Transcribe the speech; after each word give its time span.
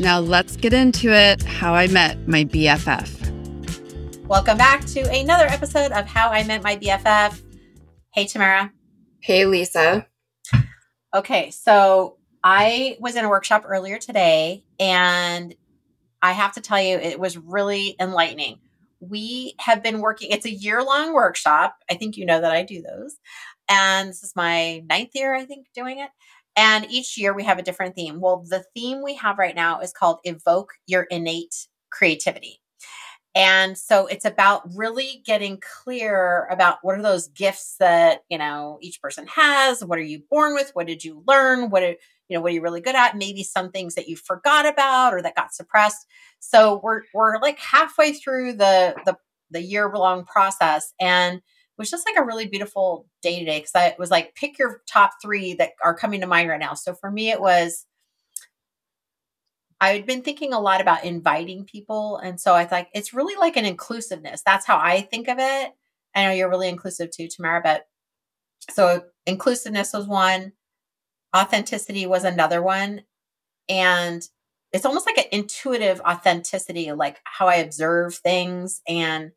Now 0.00 0.20
let's 0.20 0.56
get 0.56 0.72
into 0.72 1.12
it 1.12 1.42
how 1.42 1.74
I 1.74 1.88
met 1.88 2.28
my 2.28 2.44
BFF. 2.44 4.26
Welcome 4.28 4.56
back 4.56 4.84
to 4.86 5.00
another 5.10 5.46
episode 5.46 5.90
of 5.90 6.06
How 6.06 6.28
I 6.28 6.44
Met 6.44 6.62
My 6.62 6.76
BFF. 6.76 7.42
Hey, 8.14 8.26
Tamara. 8.28 8.72
Hey, 9.18 9.44
Lisa. 9.46 10.06
Okay, 11.12 11.50
so 11.50 12.16
I 12.44 12.96
was 13.00 13.16
in 13.16 13.24
a 13.24 13.28
workshop 13.28 13.64
earlier 13.66 13.98
today 13.98 14.62
and 14.78 15.52
I 16.22 16.30
have 16.30 16.52
to 16.52 16.60
tell 16.60 16.80
you, 16.80 16.96
it 16.96 17.18
was 17.18 17.36
really 17.36 17.96
enlightening. 17.98 18.60
We 19.00 19.54
have 19.58 19.82
been 19.82 20.00
working, 20.00 20.30
it's 20.30 20.46
a 20.46 20.52
year 20.52 20.80
long 20.80 21.12
workshop. 21.12 21.74
I 21.90 21.94
think 21.94 22.16
you 22.16 22.24
know 22.24 22.40
that 22.40 22.52
I 22.52 22.62
do 22.62 22.82
those. 22.82 23.16
And 23.68 24.10
this 24.10 24.22
is 24.22 24.36
my 24.36 24.78
ninth 24.88 25.10
year, 25.14 25.34
I 25.34 25.44
think, 25.44 25.66
doing 25.74 25.98
it. 25.98 26.10
And 26.58 26.90
each 26.90 27.16
year 27.16 27.32
we 27.32 27.44
have 27.44 27.60
a 27.60 27.62
different 27.62 27.94
theme. 27.94 28.20
Well, 28.20 28.44
the 28.44 28.64
theme 28.74 29.00
we 29.00 29.14
have 29.14 29.38
right 29.38 29.54
now 29.54 29.78
is 29.78 29.92
called 29.92 30.18
Evoke 30.24 30.72
Your 30.88 31.04
Innate 31.04 31.68
Creativity. 31.90 32.60
And 33.36 33.78
so 33.78 34.08
it's 34.08 34.24
about 34.24 34.62
really 34.74 35.22
getting 35.24 35.62
clear 35.84 36.48
about 36.50 36.78
what 36.82 36.98
are 36.98 37.02
those 37.02 37.28
gifts 37.28 37.76
that, 37.78 38.22
you 38.28 38.38
know, 38.38 38.78
each 38.80 39.00
person 39.00 39.28
has, 39.28 39.84
what 39.84 40.00
are 40.00 40.02
you 40.02 40.22
born 40.28 40.54
with, 40.54 40.72
what 40.74 40.88
did 40.88 41.04
you 41.04 41.22
learn, 41.28 41.70
what 41.70 41.84
are, 41.84 41.94
you 42.28 42.36
know, 42.36 42.40
what 42.40 42.50
are 42.50 42.54
you 42.54 42.62
really 42.62 42.80
good 42.80 42.96
at, 42.96 43.16
maybe 43.16 43.44
some 43.44 43.70
things 43.70 43.94
that 43.94 44.08
you 44.08 44.16
forgot 44.16 44.66
about 44.66 45.14
or 45.14 45.22
that 45.22 45.36
got 45.36 45.54
suppressed. 45.54 46.04
So 46.40 46.80
we're 46.82 47.02
we're 47.14 47.38
like 47.40 47.60
halfway 47.60 48.14
through 48.14 48.54
the 48.54 48.96
the 49.06 49.16
the 49.52 49.62
year 49.62 49.88
long 49.94 50.24
process 50.24 50.92
and 51.00 51.40
was 51.78 51.90
just 51.90 52.06
like 52.06 52.16
a 52.18 52.24
really 52.24 52.46
beautiful 52.46 53.06
day 53.22 53.38
today 53.38 53.58
because 53.58 53.74
I 53.74 53.94
was 53.98 54.10
like, 54.10 54.34
pick 54.34 54.58
your 54.58 54.82
top 54.86 55.12
three 55.22 55.54
that 55.54 55.70
are 55.82 55.94
coming 55.94 56.20
to 56.20 56.26
mind 56.26 56.48
right 56.48 56.60
now. 56.60 56.74
So 56.74 56.94
for 56.94 57.10
me, 57.10 57.30
it 57.30 57.40
was 57.40 57.86
I 59.80 59.90
had 59.90 60.06
been 60.06 60.22
thinking 60.22 60.52
a 60.52 60.60
lot 60.60 60.80
about 60.80 61.04
inviting 61.04 61.64
people. 61.64 62.16
And 62.18 62.40
so 62.40 62.54
I 62.54 62.64
thought 62.64 62.88
it's 62.92 63.14
really 63.14 63.36
like 63.36 63.56
an 63.56 63.64
inclusiveness. 63.64 64.42
That's 64.44 64.66
how 64.66 64.76
I 64.76 65.02
think 65.02 65.28
of 65.28 65.38
it. 65.38 65.72
I 66.14 66.24
know 66.24 66.32
you're 66.32 66.50
really 66.50 66.68
inclusive 66.68 67.10
too, 67.10 67.28
Tamara, 67.28 67.60
but 67.62 67.86
so 68.70 69.04
inclusiveness 69.24 69.92
was 69.92 70.06
one, 70.06 70.52
authenticity 71.36 72.06
was 72.06 72.24
another 72.24 72.60
one. 72.60 73.02
And 73.68 74.26
it's 74.72 74.84
almost 74.84 75.06
like 75.06 75.18
an 75.18 75.24
intuitive 75.30 76.00
authenticity, 76.00 76.90
like 76.92 77.18
how 77.24 77.46
I 77.46 77.56
observe 77.56 78.16
things 78.16 78.80
and 78.88 79.30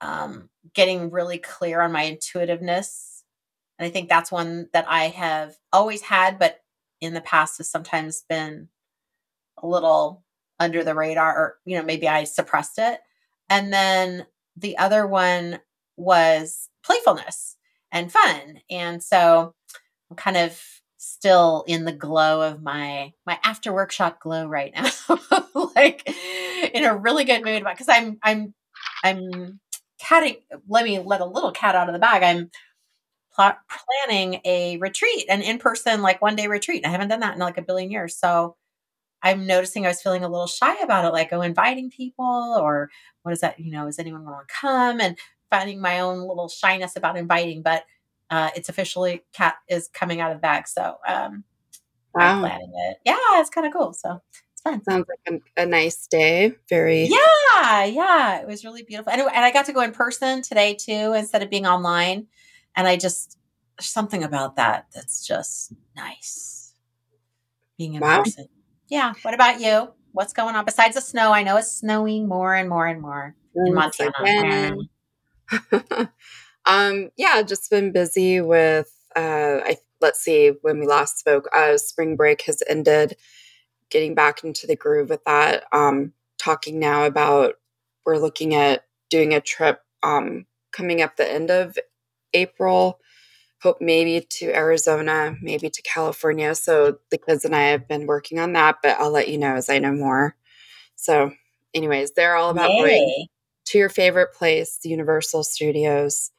um, 0.00 0.48
getting 0.74 1.10
really 1.10 1.38
clear 1.38 1.80
on 1.80 1.92
my 1.92 2.06
intuitiveness. 2.06 3.24
And 3.78 3.86
I 3.86 3.90
think 3.90 4.08
that's 4.08 4.32
one 4.32 4.68
that 4.72 4.86
I 4.88 5.04
have 5.04 5.56
always 5.72 6.02
had, 6.02 6.38
but 6.38 6.60
in 7.00 7.14
the 7.14 7.20
past 7.20 7.58
has 7.58 7.70
sometimes 7.70 8.24
been 8.28 8.68
a 9.62 9.66
little 9.66 10.24
under 10.60 10.82
the 10.82 10.94
radar, 10.94 11.36
or, 11.36 11.58
you 11.64 11.76
know, 11.76 11.84
maybe 11.84 12.08
I 12.08 12.24
suppressed 12.24 12.78
it. 12.78 13.00
And 13.48 13.72
then 13.72 14.26
the 14.56 14.76
other 14.78 15.06
one 15.06 15.60
was 15.96 16.68
playfulness 16.84 17.56
and 17.92 18.10
fun. 18.10 18.60
And 18.70 19.02
so 19.02 19.54
I'm 20.10 20.16
kind 20.16 20.36
of 20.36 20.60
still 20.98 21.64
in 21.68 21.84
the 21.84 21.92
glow 21.92 22.42
of 22.42 22.60
my 22.60 23.12
my 23.24 23.38
after 23.44 23.72
workshop 23.72 24.20
glow 24.20 24.46
right 24.46 24.74
now 24.74 24.90
like 25.76 26.02
in 26.74 26.84
a 26.84 26.96
really 26.96 27.22
good 27.22 27.44
mood 27.44 27.62
because 27.62 27.88
i'm 27.88 28.18
i'm 28.24 28.52
i'm 29.04 29.60
catting 29.98 30.36
let 30.68 30.84
me 30.84 30.98
let 30.98 31.20
a 31.20 31.26
little 31.26 31.52
cat 31.52 31.74
out 31.74 31.88
of 31.88 31.92
the 31.92 31.98
bag. 31.98 32.22
I'm 32.22 32.50
pl- 33.34 33.58
planning 34.06 34.40
a 34.44 34.76
retreat 34.78 35.26
an 35.28 35.42
in-person 35.42 36.02
like 36.02 36.22
one 36.22 36.36
day 36.36 36.46
retreat. 36.46 36.86
I 36.86 36.90
haven't 36.90 37.08
done 37.08 37.20
that 37.20 37.34
in 37.34 37.40
like 37.40 37.58
a 37.58 37.62
billion 37.62 37.90
years. 37.90 38.16
So 38.16 38.56
i'm 39.20 39.48
noticing 39.48 39.84
i 39.84 39.88
was 39.88 40.00
feeling 40.00 40.22
a 40.22 40.28
little 40.28 40.46
shy 40.46 40.80
about 40.80 41.04
it 41.04 41.12
like 41.12 41.32
oh 41.32 41.40
inviting 41.40 41.90
people 41.90 42.56
or 42.60 42.88
what 43.22 43.32
is 43.32 43.40
that 43.40 43.58
you 43.58 43.70
know 43.70 43.86
is 43.86 43.98
anyone 43.98 44.24
going 44.24 44.38
to 44.38 44.54
come? 44.54 45.00
And 45.00 45.18
finding 45.50 45.80
my 45.80 46.00
own 46.00 46.20
little 46.20 46.48
shyness 46.48 46.96
about 46.96 47.16
inviting 47.16 47.62
but 47.62 47.84
uh, 48.30 48.50
it's 48.54 48.68
officially 48.68 49.24
cat 49.32 49.54
is 49.68 49.88
coming 49.88 50.20
out 50.20 50.30
of 50.30 50.36
the 50.36 50.42
bag. 50.42 50.68
So 50.68 50.96
um 51.06 51.44
wow. 52.14 52.36
i'm 52.36 52.40
planning 52.40 52.72
it. 52.90 52.98
Yeah 53.04 53.16
it's 53.34 53.50
kind 53.50 53.66
of 53.66 53.72
cool. 53.72 53.92
So 53.92 54.20
Sounds 54.88 55.06
like 55.08 55.40
a, 55.56 55.62
a, 55.62 55.66
nice 55.66 56.06
day. 56.06 56.54
Very. 56.68 57.04
Yeah, 57.04 57.84
yeah. 57.84 58.40
It 58.40 58.46
was 58.46 58.64
really 58.64 58.82
beautiful. 58.82 59.12
And, 59.12 59.22
and 59.22 59.44
I 59.44 59.50
got 59.50 59.66
to 59.66 59.72
go 59.72 59.80
in 59.80 59.92
person 59.92 60.42
today 60.42 60.74
too, 60.74 61.14
instead 61.14 61.42
of 61.42 61.50
being 61.50 61.66
online. 61.66 62.26
And 62.76 62.86
I 62.86 62.96
just, 62.96 63.38
something 63.80 64.22
about 64.22 64.56
that 64.56 64.86
that's 64.94 65.26
just 65.26 65.72
nice. 65.96 66.74
Being 67.76 67.94
in 67.94 68.00
wow. 68.00 68.22
person. 68.22 68.48
Yeah. 68.88 69.14
What 69.22 69.34
about 69.34 69.60
you? 69.60 69.92
What's 70.12 70.32
going 70.32 70.56
on 70.56 70.64
besides 70.64 70.94
the 70.94 71.00
snow? 71.00 71.32
I 71.32 71.42
know 71.42 71.56
it's 71.56 71.70
snowing 71.70 72.26
more 72.26 72.54
and 72.54 72.68
more 72.68 72.86
and 72.86 73.00
more 73.00 73.36
in 73.54 73.74
Montana. 73.74 74.76
um, 76.66 77.10
yeah, 77.16 77.42
just 77.42 77.70
been 77.70 77.92
busy 77.92 78.40
with 78.40 78.92
uh 79.16 79.60
I 79.64 79.76
let's 80.00 80.20
see 80.20 80.52
when 80.62 80.78
we 80.80 80.86
last 80.86 81.18
spoke, 81.18 81.48
uh 81.54 81.76
spring 81.78 82.16
break 82.16 82.42
has 82.42 82.62
ended 82.68 83.16
getting 83.90 84.14
back 84.14 84.44
into 84.44 84.66
the 84.66 84.76
groove 84.76 85.10
with 85.10 85.24
that. 85.24 85.64
Um, 85.72 86.12
talking 86.38 86.78
now 86.78 87.04
about 87.04 87.54
we're 88.04 88.18
looking 88.18 88.54
at 88.54 88.84
doing 89.10 89.34
a 89.34 89.40
trip 89.40 89.80
um, 90.02 90.46
coming 90.72 91.02
up 91.02 91.16
the 91.16 91.30
end 91.30 91.50
of 91.50 91.76
April. 92.34 93.00
Hope 93.60 93.78
maybe 93.80 94.24
to 94.24 94.54
Arizona, 94.54 95.36
maybe 95.42 95.68
to 95.68 95.82
California. 95.82 96.54
So 96.54 96.98
the 97.10 97.18
kids 97.18 97.44
and 97.44 97.56
I 97.56 97.70
have 97.70 97.88
been 97.88 98.06
working 98.06 98.38
on 98.38 98.52
that, 98.52 98.76
but 98.82 98.96
I'll 99.00 99.10
let 99.10 99.28
you 99.28 99.38
know 99.38 99.56
as 99.56 99.68
I 99.68 99.78
know 99.78 99.92
more. 99.92 100.36
So, 100.94 101.32
anyways, 101.74 102.12
they're 102.12 102.36
all 102.36 102.50
about 102.50 102.70
Yay. 102.70 102.78
going 102.78 103.26
to 103.66 103.78
your 103.78 103.88
favorite 103.88 104.32
place, 104.32 104.78
Universal 104.84 105.44
Studios 105.44 106.30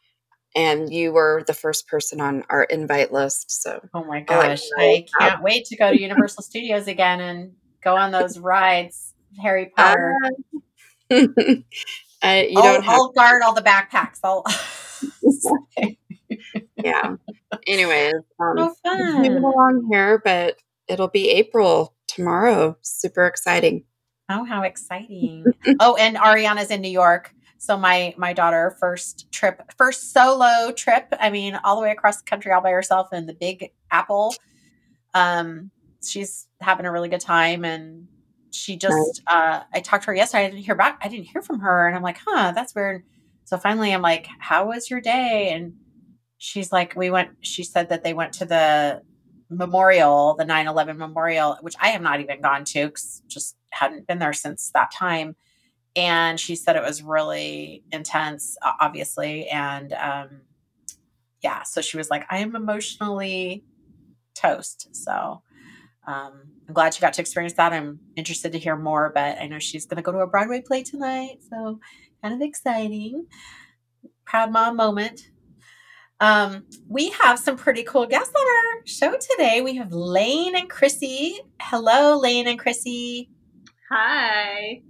and 0.56 0.92
you 0.92 1.12
were 1.12 1.44
the 1.46 1.54
first 1.54 1.88
person 1.88 2.22
on 2.22 2.44
our 2.50 2.64
invite 2.64 3.12
list. 3.12 3.52
So, 3.52 3.82
oh 3.94 4.04
my 4.04 4.22
gosh, 4.22 4.64
I 4.78 5.06
can't 5.20 5.44
wait 5.44 5.66
to 5.66 5.76
go 5.76 5.92
to 5.92 6.00
Universal 6.00 6.44
Studios 6.44 6.88
again 6.88 7.20
and 7.22 7.54
go 7.84 7.96
on 7.96 8.12
those 8.12 8.40
rides. 8.40 9.14
Harry 9.42 9.72
Potter. 9.76 10.16
Uh, 12.22 12.26
uh, 12.26 12.44
you 12.50 12.58
I'll, 12.58 12.74
don't 12.74 12.84
have 12.84 12.94
I'll 12.94 13.12
guard 13.14 13.42
all 13.42 13.54
the 13.54 13.62
backpacks. 13.62 14.20
I'll. 14.26 14.44
yeah. 16.76 17.16
Anyways, 17.66 18.14
um, 18.40 18.56
oh, 18.58 18.76
fun. 18.84 19.16
moving 19.16 19.38
along 19.38 19.88
here, 19.90 20.22
but 20.24 20.58
it'll 20.90 21.08
be 21.08 21.30
April 21.30 21.96
tomorrow. 22.08 22.78
Super 22.81 23.26
exciting. 23.26 23.86
Oh, 24.28 24.44
how 24.44 24.64
exciting! 24.64 25.46
oh, 25.80 25.96
and 25.96 26.18
Ariana's 26.18 26.72
in 26.72 26.81
New 26.81 26.92
York 26.92 27.34
so 27.59 27.78
my 27.78 28.16
my 28.18 28.31
daughter 28.31 28.75
first 28.80 29.30
trip, 29.34 29.62
first 29.78 30.14
solo 30.14 30.72
trip. 30.72 31.14
I 31.20 31.30
mean, 31.30 31.59
all 31.64 31.75
the 31.75 31.81
way 31.81 31.92
across 31.92 32.22
the 32.22 32.24
country 32.24 32.53
all 32.53 32.62
by 32.62 32.72
herself 32.72 33.09
in 33.12 33.25
the 33.25 33.34
Big 33.34 33.72
Apple. 33.92 34.34
Um, 35.14 35.69
she's 36.03 36.48
having 36.62 36.86
a 36.86 36.92
really 36.92 37.09
good 37.09 37.19
time, 37.19 37.66
and 37.66 38.08
she 38.51 38.78
just. 38.78 39.22
Uh, 39.28 39.62
I 39.74 39.81
talked 39.81 40.06
to 40.06 40.07
her 40.12 40.16
yesterday. 40.16 40.45
I 40.45 40.50
didn't 40.50 40.63
hear 40.63 40.75
back. 40.75 41.00
I 41.04 41.10
didn't 41.10 41.25
hear 41.25 41.42
from 41.42 41.60
her, 41.60 41.86
and 41.86 41.98
I'm 41.98 42.01
like, 42.01 42.18
huh, 42.25 42.54
that's 42.56 42.74
weird. 42.74 43.04
So 43.44 43.57
finally, 43.57 43.94
I'm 43.94 44.01
like, 44.01 44.28
how 44.39 44.68
was 44.68 44.89
your 44.89 45.01
day? 45.01 45.51
And 45.51 45.74
she's 46.38 46.72
like, 46.72 46.95
we 46.95 47.10
went. 47.10 47.31
She 47.42 47.63
said 47.63 47.89
that 47.89 48.06
they 48.06 48.13
went 48.13 48.31
to 48.36 48.45
the 48.45 49.01
memorial, 49.50 50.36
the 50.38 50.45
9/11 50.45 50.95
memorial, 50.95 51.57
which 51.60 51.75
I 51.81 51.89
have 51.89 52.01
not 52.01 52.22
even 52.22 52.39
gone 52.39 52.63
to 52.66 52.86
because 52.86 53.22
just 53.28 53.57
hadn't 53.72 54.07
been 54.07 54.19
there 54.19 54.31
since 54.31 54.72
that 54.74 54.92
time 54.92 55.36
and 55.95 56.39
she 56.39 56.56
said 56.56 56.75
it 56.75 56.83
was 56.83 57.03
really 57.03 57.83
intense 57.91 58.57
obviously 58.81 59.47
and 59.50 59.94
um 59.94 60.41
yeah 61.44 61.63
so 61.63 61.81
she 61.81 61.97
was 61.97 62.09
like 62.09 62.25
i 62.30 62.39
am 62.39 62.56
emotionally 62.56 63.63
toast 64.36 64.89
so 64.95 65.41
um 66.07 66.41
i'm 66.68 66.74
glad 66.74 66.94
she 66.94 67.01
got 67.01 67.13
to 67.13 67.21
experience 67.21 67.53
that 67.53 67.74
i'm 67.74 68.00
interested 68.15 68.51
to 68.53 68.59
hear 68.59 68.75
more 68.75 69.12
but 69.13 69.38
i 69.39 69.47
know 69.47 69.59
she's 69.59 69.86
going 69.86 69.97
to 69.97 70.03
go 70.03 70.12
to 70.12 70.19
a 70.19 70.27
broadway 70.27 70.62
play 70.62 70.83
tonight 70.83 71.39
so 71.50 71.80
kind 72.24 72.33
of 72.35 72.42
exciting 72.42 73.27
proud 74.25 74.51
mom 74.51 74.75
moment 74.77 75.21
Um, 76.21 76.65
we 76.89 77.12
have 77.12 77.39
some 77.39 77.57
pretty 77.57 77.83
cool 77.83 78.07
guests 78.07 78.33
on 78.35 78.47
our 78.47 78.88
show 78.88 79.13
today. 79.31 79.62
We 79.62 79.77
have 79.77 79.94
Lane 79.94 80.56
and 80.57 80.69
Chrissy. 80.69 81.39
Hello, 81.62 82.19
Lane 82.19 82.47
and 82.47 82.59
Chrissy. 82.59 83.30
Hi. 83.92 84.83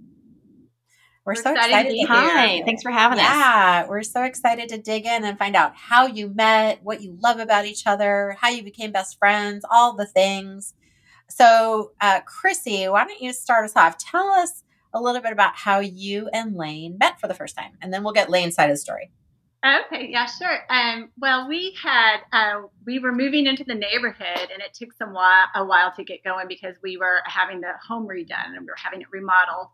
We're, 1.24 1.34
we're 1.34 1.42
so 1.42 1.52
excited. 1.52 1.90
to 1.90 2.06
Hi, 2.06 2.46
here. 2.46 2.64
thanks 2.64 2.82
for 2.82 2.90
having 2.90 3.18
yeah, 3.18 3.24
us. 3.24 3.30
Yeah, 3.34 3.86
we're 3.88 4.02
so 4.02 4.22
excited 4.22 4.70
to 4.70 4.78
dig 4.78 5.04
in 5.04 5.24
and 5.24 5.38
find 5.38 5.54
out 5.54 5.74
how 5.76 6.06
you 6.06 6.28
met, 6.28 6.82
what 6.82 7.02
you 7.02 7.16
love 7.20 7.38
about 7.38 7.66
each 7.66 7.86
other, 7.86 8.36
how 8.40 8.48
you 8.48 8.62
became 8.62 8.90
best 8.90 9.18
friends, 9.18 9.64
all 9.70 9.94
the 9.94 10.06
things. 10.06 10.74
So, 11.28 11.92
uh, 12.00 12.20
Chrissy, 12.20 12.88
why 12.88 13.04
don't 13.04 13.20
you 13.20 13.32
start 13.32 13.64
us 13.64 13.76
off? 13.76 13.98
Tell 13.98 14.28
us 14.28 14.64
a 14.92 15.00
little 15.00 15.20
bit 15.20 15.32
about 15.32 15.54
how 15.54 15.78
you 15.80 16.28
and 16.32 16.56
Lane 16.56 16.96
met 16.98 17.20
for 17.20 17.28
the 17.28 17.34
first 17.34 17.56
time, 17.56 17.72
and 17.80 17.92
then 17.92 18.02
we'll 18.02 18.12
get 18.12 18.30
Lane's 18.30 18.54
side 18.54 18.70
of 18.70 18.74
the 18.74 18.80
story. 18.80 19.10
Okay, 19.64 20.08
yeah, 20.10 20.24
sure. 20.24 20.58
Um, 20.70 21.10
well, 21.18 21.46
we 21.46 21.76
had 21.82 22.20
uh, 22.32 22.62
we 22.86 22.98
were 22.98 23.12
moving 23.12 23.46
into 23.46 23.62
the 23.62 23.74
neighborhood, 23.74 24.48
and 24.50 24.62
it 24.62 24.72
took 24.72 24.94
some 24.94 25.12
while 25.12 25.46
a 25.54 25.64
while 25.64 25.92
to 25.96 26.04
get 26.04 26.24
going 26.24 26.48
because 26.48 26.76
we 26.82 26.96
were 26.96 27.18
having 27.26 27.60
the 27.60 27.72
home 27.86 28.08
redone 28.08 28.56
and 28.56 28.60
we 28.60 28.66
were 28.66 28.76
having 28.82 29.02
it 29.02 29.08
remodeled, 29.12 29.68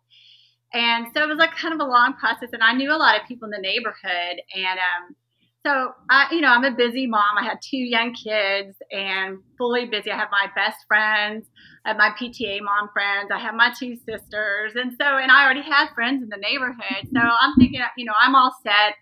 and 0.77 1.07
so 1.15 1.23
it 1.23 1.29
was 1.29 1.39
like 1.39 1.57
kind 1.57 1.73
of 1.73 1.81
a 1.81 1.91
long 1.91 2.13
process. 2.15 2.51
And 2.53 2.63
I 2.63 2.75
knew 2.75 2.93
a 2.93 3.01
lot 3.01 3.19
of 3.19 3.27
people 3.27 3.47
in 3.47 3.51
the 3.51 3.59
neighborhood, 3.59 4.43
and 4.55 4.79
um, 4.79 5.17
so 5.65 5.93
I, 6.11 6.29
you 6.31 6.43
know, 6.43 6.49
I'm 6.49 6.65
a 6.65 6.77
busy 6.77 7.07
mom. 7.07 7.39
I 7.39 7.45
had 7.45 7.59
two 7.63 7.79
young 7.79 8.15
kids 8.15 8.77
and 8.93 9.39
fully 9.57 9.87
busy. 9.87 10.11
I 10.11 10.17
have 10.17 10.29
my 10.31 10.47
best 10.55 10.85
friends, 10.87 11.47
I 11.85 11.89
have 11.89 11.97
my 11.97 12.11
PTA 12.21 12.61
mom 12.61 12.91
friends, 12.93 13.31
I 13.33 13.39
have 13.39 13.55
my 13.55 13.73
two 13.77 13.97
sisters, 13.97 14.73
and 14.75 14.93
so 15.01 15.07
and 15.17 15.33
I 15.33 15.45
already 15.45 15.63
had 15.63 15.89
friends 15.95 16.23
in 16.23 16.29
the 16.29 16.37
neighborhood. 16.37 17.09
So 17.11 17.21
I'm 17.21 17.55
thinking, 17.57 17.81
you 17.97 18.05
know, 18.05 18.15
I'm 18.21 18.35
all 18.35 18.55
set 18.63 18.97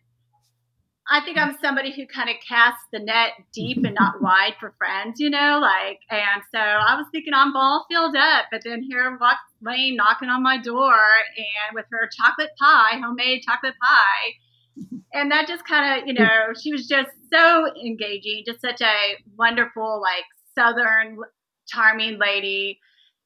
I 1.08 1.20
think 1.20 1.36
I'm 1.36 1.56
somebody 1.62 1.92
who 1.92 2.06
kind 2.06 2.30
of 2.30 2.36
casts 2.46 2.84
the 2.90 2.98
net 2.98 3.32
deep 3.52 3.78
and 3.84 3.94
not 3.94 4.14
wide 4.22 4.54
for 4.58 4.74
friends, 4.78 5.20
you 5.20 5.28
know, 5.28 5.58
like, 5.60 6.00
and 6.10 6.42
so 6.52 6.58
I 6.58 6.96
was 6.96 7.06
thinking 7.12 7.34
I'm 7.34 7.54
all 7.54 7.84
filled 7.90 8.16
up, 8.16 8.46
but 8.50 8.62
then 8.64 8.82
here 8.82 9.16
walks 9.20 9.40
Lane 9.60 9.96
knocking 9.96 10.30
on 10.30 10.42
my 10.42 10.58
door 10.58 10.94
and 10.94 11.74
with 11.74 11.84
her 11.90 12.08
chocolate 12.16 12.50
pie, 12.58 12.98
homemade 13.02 13.42
chocolate 13.46 13.74
pie. 13.82 14.96
And 15.12 15.30
that 15.30 15.46
just 15.46 15.66
kind 15.66 16.00
of, 16.00 16.08
you 16.08 16.14
know, 16.18 16.52
she 16.60 16.72
was 16.72 16.88
just 16.88 17.10
so 17.32 17.66
engaging, 17.84 18.44
just 18.46 18.60
such 18.60 18.80
a 18.80 19.16
wonderful, 19.36 20.00
like, 20.00 20.24
Southern 20.56 21.18
charming 21.66 22.18
lady 22.18 22.78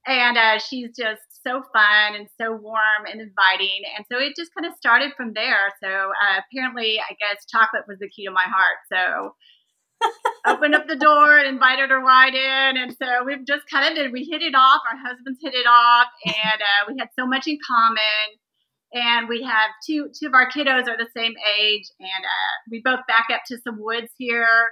and 0.09 0.39
uh, 0.39 0.59
she's 0.59 0.89
just 0.97 1.21
so 1.47 1.63
fun 1.73 2.17
and 2.17 2.27
so 2.41 2.53
warm 2.53 3.05
and 3.05 3.21
inviting. 3.21 3.85
And 3.95 4.07
so 4.11 4.19
it 4.19 4.33
just 4.37 4.55
kind 4.55 4.67
of 4.67 4.77
started 4.77 5.13
from 5.17 5.35
there. 5.35 5.69
So 5.83 5.89
uh, 5.89 6.41
apparently, 6.41 6.99
I 6.99 7.13
guess 7.21 7.45
chocolate 7.45 7.85
was 7.87 7.99
the 8.01 8.09
key 8.09 8.25
to 8.25 8.33
my 8.33 8.47
heart. 8.49 8.81
So 8.91 9.35
opened 10.47 10.75
up 10.75 10.89
the 10.89 10.97
door, 10.97 11.39
and 11.39 11.49
invited 11.49 11.91
her 11.91 12.01
right 12.01 12.35
in, 12.35 12.77
and 12.77 12.93
so 12.93 13.25
we've 13.27 13.45
just 13.45 13.69
kind 13.71 13.87
of 13.89 13.97
did. 13.97 14.13
We 14.13 14.25
hit 14.31 14.43
it 14.43 14.55
off. 14.55 14.81
Our 14.91 14.97
husbands 14.97 15.41
hit 15.43 15.55
it 15.55 15.67
off, 15.67 16.07
and 16.25 16.63
uh, 16.63 16.87
we 16.89 16.95
had 16.99 17.09
so 17.19 17.27
much 17.27 17.47
in 17.47 17.59
common. 17.67 18.39
And 18.91 19.29
we 19.29 19.43
have 19.43 19.69
two 19.85 20.09
two 20.19 20.29
of 20.29 20.35
our 20.35 20.49
kiddos 20.51 20.89
are 20.89 20.97
the 20.97 21.11
same 21.15 21.35
age, 21.61 21.85
and 22.01 22.25
uh, 22.25 22.55
we 22.71 22.81
both 22.83 23.01
back 23.07 23.27
up 23.31 23.43
to 23.49 23.59
some 23.63 23.77
woods 23.79 24.13
here 24.17 24.71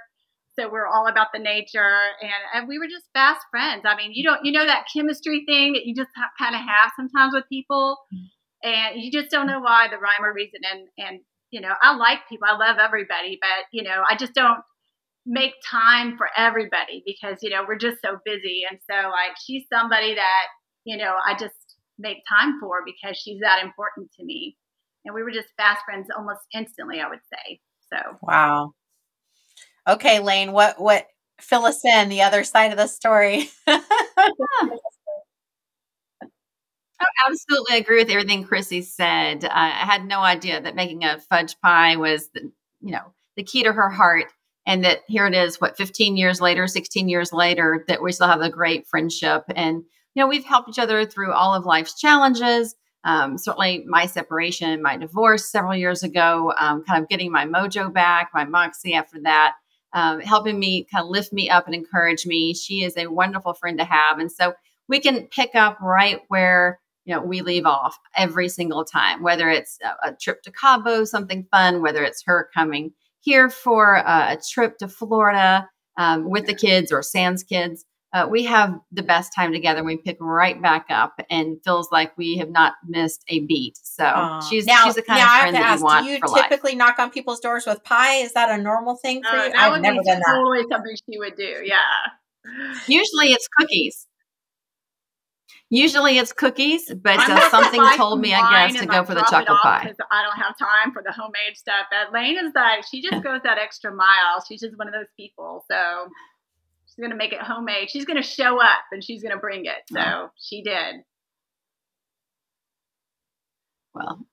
so 0.57 0.69
we're 0.69 0.87
all 0.87 1.07
about 1.07 1.27
the 1.33 1.39
nature 1.39 1.97
and, 2.21 2.31
and 2.53 2.67
we 2.67 2.79
were 2.79 2.87
just 2.87 3.05
fast 3.13 3.41
friends. 3.51 3.83
I 3.85 3.95
mean 3.95 4.11
you 4.13 4.23
don't 4.23 4.43
you 4.43 4.51
know 4.51 4.65
that 4.65 4.85
chemistry 4.93 5.43
thing 5.47 5.73
that 5.73 5.85
you 5.85 5.95
just 5.95 6.09
ha- 6.15 6.31
kind 6.37 6.55
of 6.55 6.61
have 6.61 6.91
sometimes 6.95 7.33
with 7.33 7.45
people? 7.49 7.97
Mm-hmm. 8.13 8.25
And 8.63 9.01
you 9.01 9.11
just 9.11 9.29
don't 9.29 9.47
know 9.47 9.59
why 9.59 9.87
the 9.87 9.97
rhyme 9.97 10.23
or 10.23 10.33
reason 10.33 10.61
and 10.71 10.87
and 10.97 11.19
you 11.51 11.61
know 11.61 11.73
i 11.81 11.95
like 11.95 12.19
people 12.27 12.47
i 12.49 12.57
love 12.57 12.77
everybody 12.77 13.37
but 13.39 13.65
you 13.71 13.83
know 13.83 14.03
i 14.09 14.15
just 14.15 14.33
don't 14.33 14.59
make 15.27 15.51
time 15.69 16.15
for 16.17 16.29
everybody 16.37 17.03
because 17.05 17.37
you 17.41 17.49
know 17.49 17.65
we're 17.67 17.77
just 17.77 17.97
so 18.03 18.17
busy. 18.23 18.63
And 18.69 18.79
so 18.89 19.09
like 19.09 19.35
she's 19.45 19.63
somebody 19.71 20.15
that 20.15 20.45
you 20.85 20.97
know 20.97 21.15
i 21.25 21.33
just 21.37 21.53
make 21.99 22.17
time 22.29 22.59
for 22.61 22.79
because 22.85 23.17
she's 23.17 23.41
that 23.41 23.63
important 23.63 24.09
to 24.17 24.23
me. 24.23 24.55
And 25.03 25.13
we 25.13 25.23
were 25.23 25.31
just 25.31 25.49
fast 25.57 25.81
friends 25.85 26.07
almost 26.17 26.41
instantly 26.53 27.01
i 27.01 27.09
would 27.09 27.19
say. 27.31 27.59
So 27.91 28.17
wow 28.21 28.71
Okay, 29.87 30.19
Lane, 30.19 30.51
what 30.51 30.79
what 30.81 31.07
fill 31.39 31.65
us 31.65 31.83
in 31.85 32.09
the 32.09 32.23
other 32.23 32.43
side 32.43 32.71
of 32.71 32.77
the 32.77 32.87
story? 32.87 33.49
I 33.67 33.81
absolutely 37.29 37.77
agree 37.77 37.97
with 37.97 38.09
everything 38.09 38.43
Chrissy 38.43 38.81
said. 38.81 39.45
Uh, 39.45 39.49
I 39.53 39.85
had 39.85 40.05
no 40.05 40.21
idea 40.21 40.59
that 40.59 40.75
making 40.75 41.03
a 41.03 41.19
fudge 41.19 41.55
pie 41.61 41.95
was, 41.95 42.29
the, 42.33 42.51
you 42.81 42.91
know, 42.91 43.13
the 43.35 43.43
key 43.43 43.63
to 43.63 43.71
her 43.71 43.89
heart, 43.89 44.25
and 44.65 44.83
that 44.83 45.01
here 45.07 45.27
it 45.27 45.35
is, 45.35 45.61
what, 45.61 45.77
15 45.77 46.17
years 46.17 46.41
later, 46.41 46.67
16 46.67 47.07
years 47.07 47.31
later, 47.31 47.85
that 47.87 48.01
we 48.01 48.11
still 48.11 48.27
have 48.27 48.41
a 48.41 48.49
great 48.49 48.87
friendship, 48.87 49.43
and 49.55 49.83
you 50.15 50.23
know, 50.23 50.27
we've 50.27 50.43
helped 50.43 50.69
each 50.69 50.79
other 50.79 51.05
through 51.05 51.31
all 51.31 51.53
of 51.53 51.65
life's 51.65 51.99
challenges. 51.99 52.75
Um, 53.03 53.37
certainly, 53.37 53.85
my 53.87 54.07
separation, 54.07 54.81
my 54.81 54.97
divorce 54.97 55.45
several 55.45 55.75
years 55.75 56.01
ago, 56.01 56.51
um, 56.59 56.83
kind 56.83 57.03
of 57.03 57.09
getting 57.09 57.31
my 57.31 57.45
mojo 57.45 57.93
back, 57.93 58.31
my 58.33 58.43
moxie 58.43 58.95
after 58.95 59.21
that 59.21 59.53
um, 59.97 60.19
helping 60.19 60.59
me 60.59 60.85
kind 60.93 61.03
of 61.03 61.09
lift 61.09 61.33
me 61.33 61.49
up 61.49 61.65
and 61.65 61.73
encourage 61.73 62.27
me. 62.27 62.53
She 62.53 62.83
is 62.83 62.95
a 62.95 63.07
wonderful 63.07 63.55
friend 63.55 63.79
to 63.79 63.83
have. 63.83 64.19
And 64.19 64.31
so 64.31 64.53
we 64.87 64.99
can 64.99 65.25
pick 65.25 65.55
up 65.55 65.79
right 65.81 66.21
where 66.27 66.79
you 67.05 67.15
know 67.15 67.21
we 67.21 67.41
leave 67.41 67.65
off 67.65 67.97
every 68.15 68.49
single 68.49 68.83
time 68.83 69.23
whether 69.23 69.49
it's 69.49 69.79
a, 69.81 70.09
a 70.09 70.13
trip 70.13 70.41
to 70.43 70.51
cabo 70.51 71.05
something 71.05 71.47
fun 71.49 71.81
whether 71.81 72.03
it's 72.03 72.21
her 72.25 72.49
coming 72.53 72.91
here 73.21 73.49
for 73.49 73.95
a, 73.95 74.33
a 74.33 74.37
trip 74.51 74.77
to 74.79 74.89
florida 74.89 75.69
um, 75.97 76.29
with 76.29 76.45
the 76.47 76.53
kids 76.53 76.91
or 76.91 77.01
sans 77.01 77.43
kids 77.43 77.85
uh, 78.13 78.27
we 78.29 78.43
have 78.45 78.79
the 78.91 79.03
best 79.03 79.33
time 79.35 79.51
together. 79.51 79.83
We 79.83 79.97
pick 79.97 80.17
right 80.19 80.61
back 80.61 80.85
up, 80.89 81.19
and 81.29 81.57
feels 81.63 81.89
like 81.91 82.17
we 82.17 82.37
have 82.37 82.49
not 82.49 82.73
missed 82.87 83.23
a 83.27 83.41
beat. 83.41 83.77
So 83.83 84.05
uh, 84.05 84.41
she's 84.41 84.65
now, 84.65 84.85
she's 84.85 84.95
the 84.95 85.01
kind 85.01 85.21
of 85.21 85.27
friend 85.27 85.55
that 85.55 85.63
ask, 85.63 85.79
you 85.79 85.85
want. 85.85 86.05
Do 86.05 86.11
you 86.11 86.19
for 86.19 86.35
typically 86.35 86.71
life. 86.71 86.77
knock 86.77 86.99
on 86.99 87.09
people's 87.11 87.39
doors 87.39 87.65
with 87.65 87.83
pie? 87.83 88.15
Is 88.15 88.33
that 88.33 88.57
a 88.57 88.61
normal 88.61 88.95
thing 88.95 89.23
for 89.23 89.35
uh, 89.35 89.45
you? 89.47 89.53
I've 89.55 89.81
never 89.81 89.97
done 90.03 90.19
that. 90.19 90.33
Totally 90.33 90.63
something 90.71 90.95
she 91.09 91.19
would 91.19 91.35
do. 91.35 91.61
Yeah. 91.63 91.79
Usually 92.87 93.33
it's 93.33 93.47
cookies. 93.57 94.07
Usually 95.69 96.17
it's 96.17 96.31
cookies, 96.31 96.93
but 96.93 97.19
uh, 97.19 97.49
something 97.49 97.81
told 97.97 98.21
me, 98.21 98.33
I 98.33 98.69
guess, 98.69 98.79
to 98.79 98.85
go 98.85 99.03
for 99.03 99.13
the 99.13 99.21
chocolate 99.23 99.59
pie. 99.61 99.93
I 100.11 100.23
don't 100.23 100.37
have 100.37 100.57
time 100.57 100.93
for 100.93 101.03
the 101.03 101.11
homemade 101.11 101.57
stuff. 101.57 101.87
But 101.91 102.13
Lane 102.13 102.37
is 102.37 102.53
like, 102.55 102.85
she 102.89 103.01
just 103.01 103.21
goes 103.23 103.41
that 103.43 103.57
extra 103.57 103.93
mile. 103.93 104.41
She's 104.47 104.61
just 104.61 104.77
one 104.77 104.87
of 104.87 104.93
those 104.93 105.09
people. 105.17 105.65
So 105.69 106.07
she's 106.97 107.03
going 107.03 107.11
to 107.11 107.17
make 107.17 107.33
it 107.33 107.41
homemade. 107.41 107.89
She's 107.89 108.05
going 108.05 108.21
to 108.21 108.27
show 108.27 108.59
up 108.61 108.79
and 108.91 109.03
she's 109.03 109.21
going 109.21 109.33
to 109.33 109.39
bring 109.39 109.65
it. 109.65 109.83
So 109.91 109.99
oh. 109.99 110.29
she 110.39 110.63
did. 110.63 110.95
Well, 113.93 114.25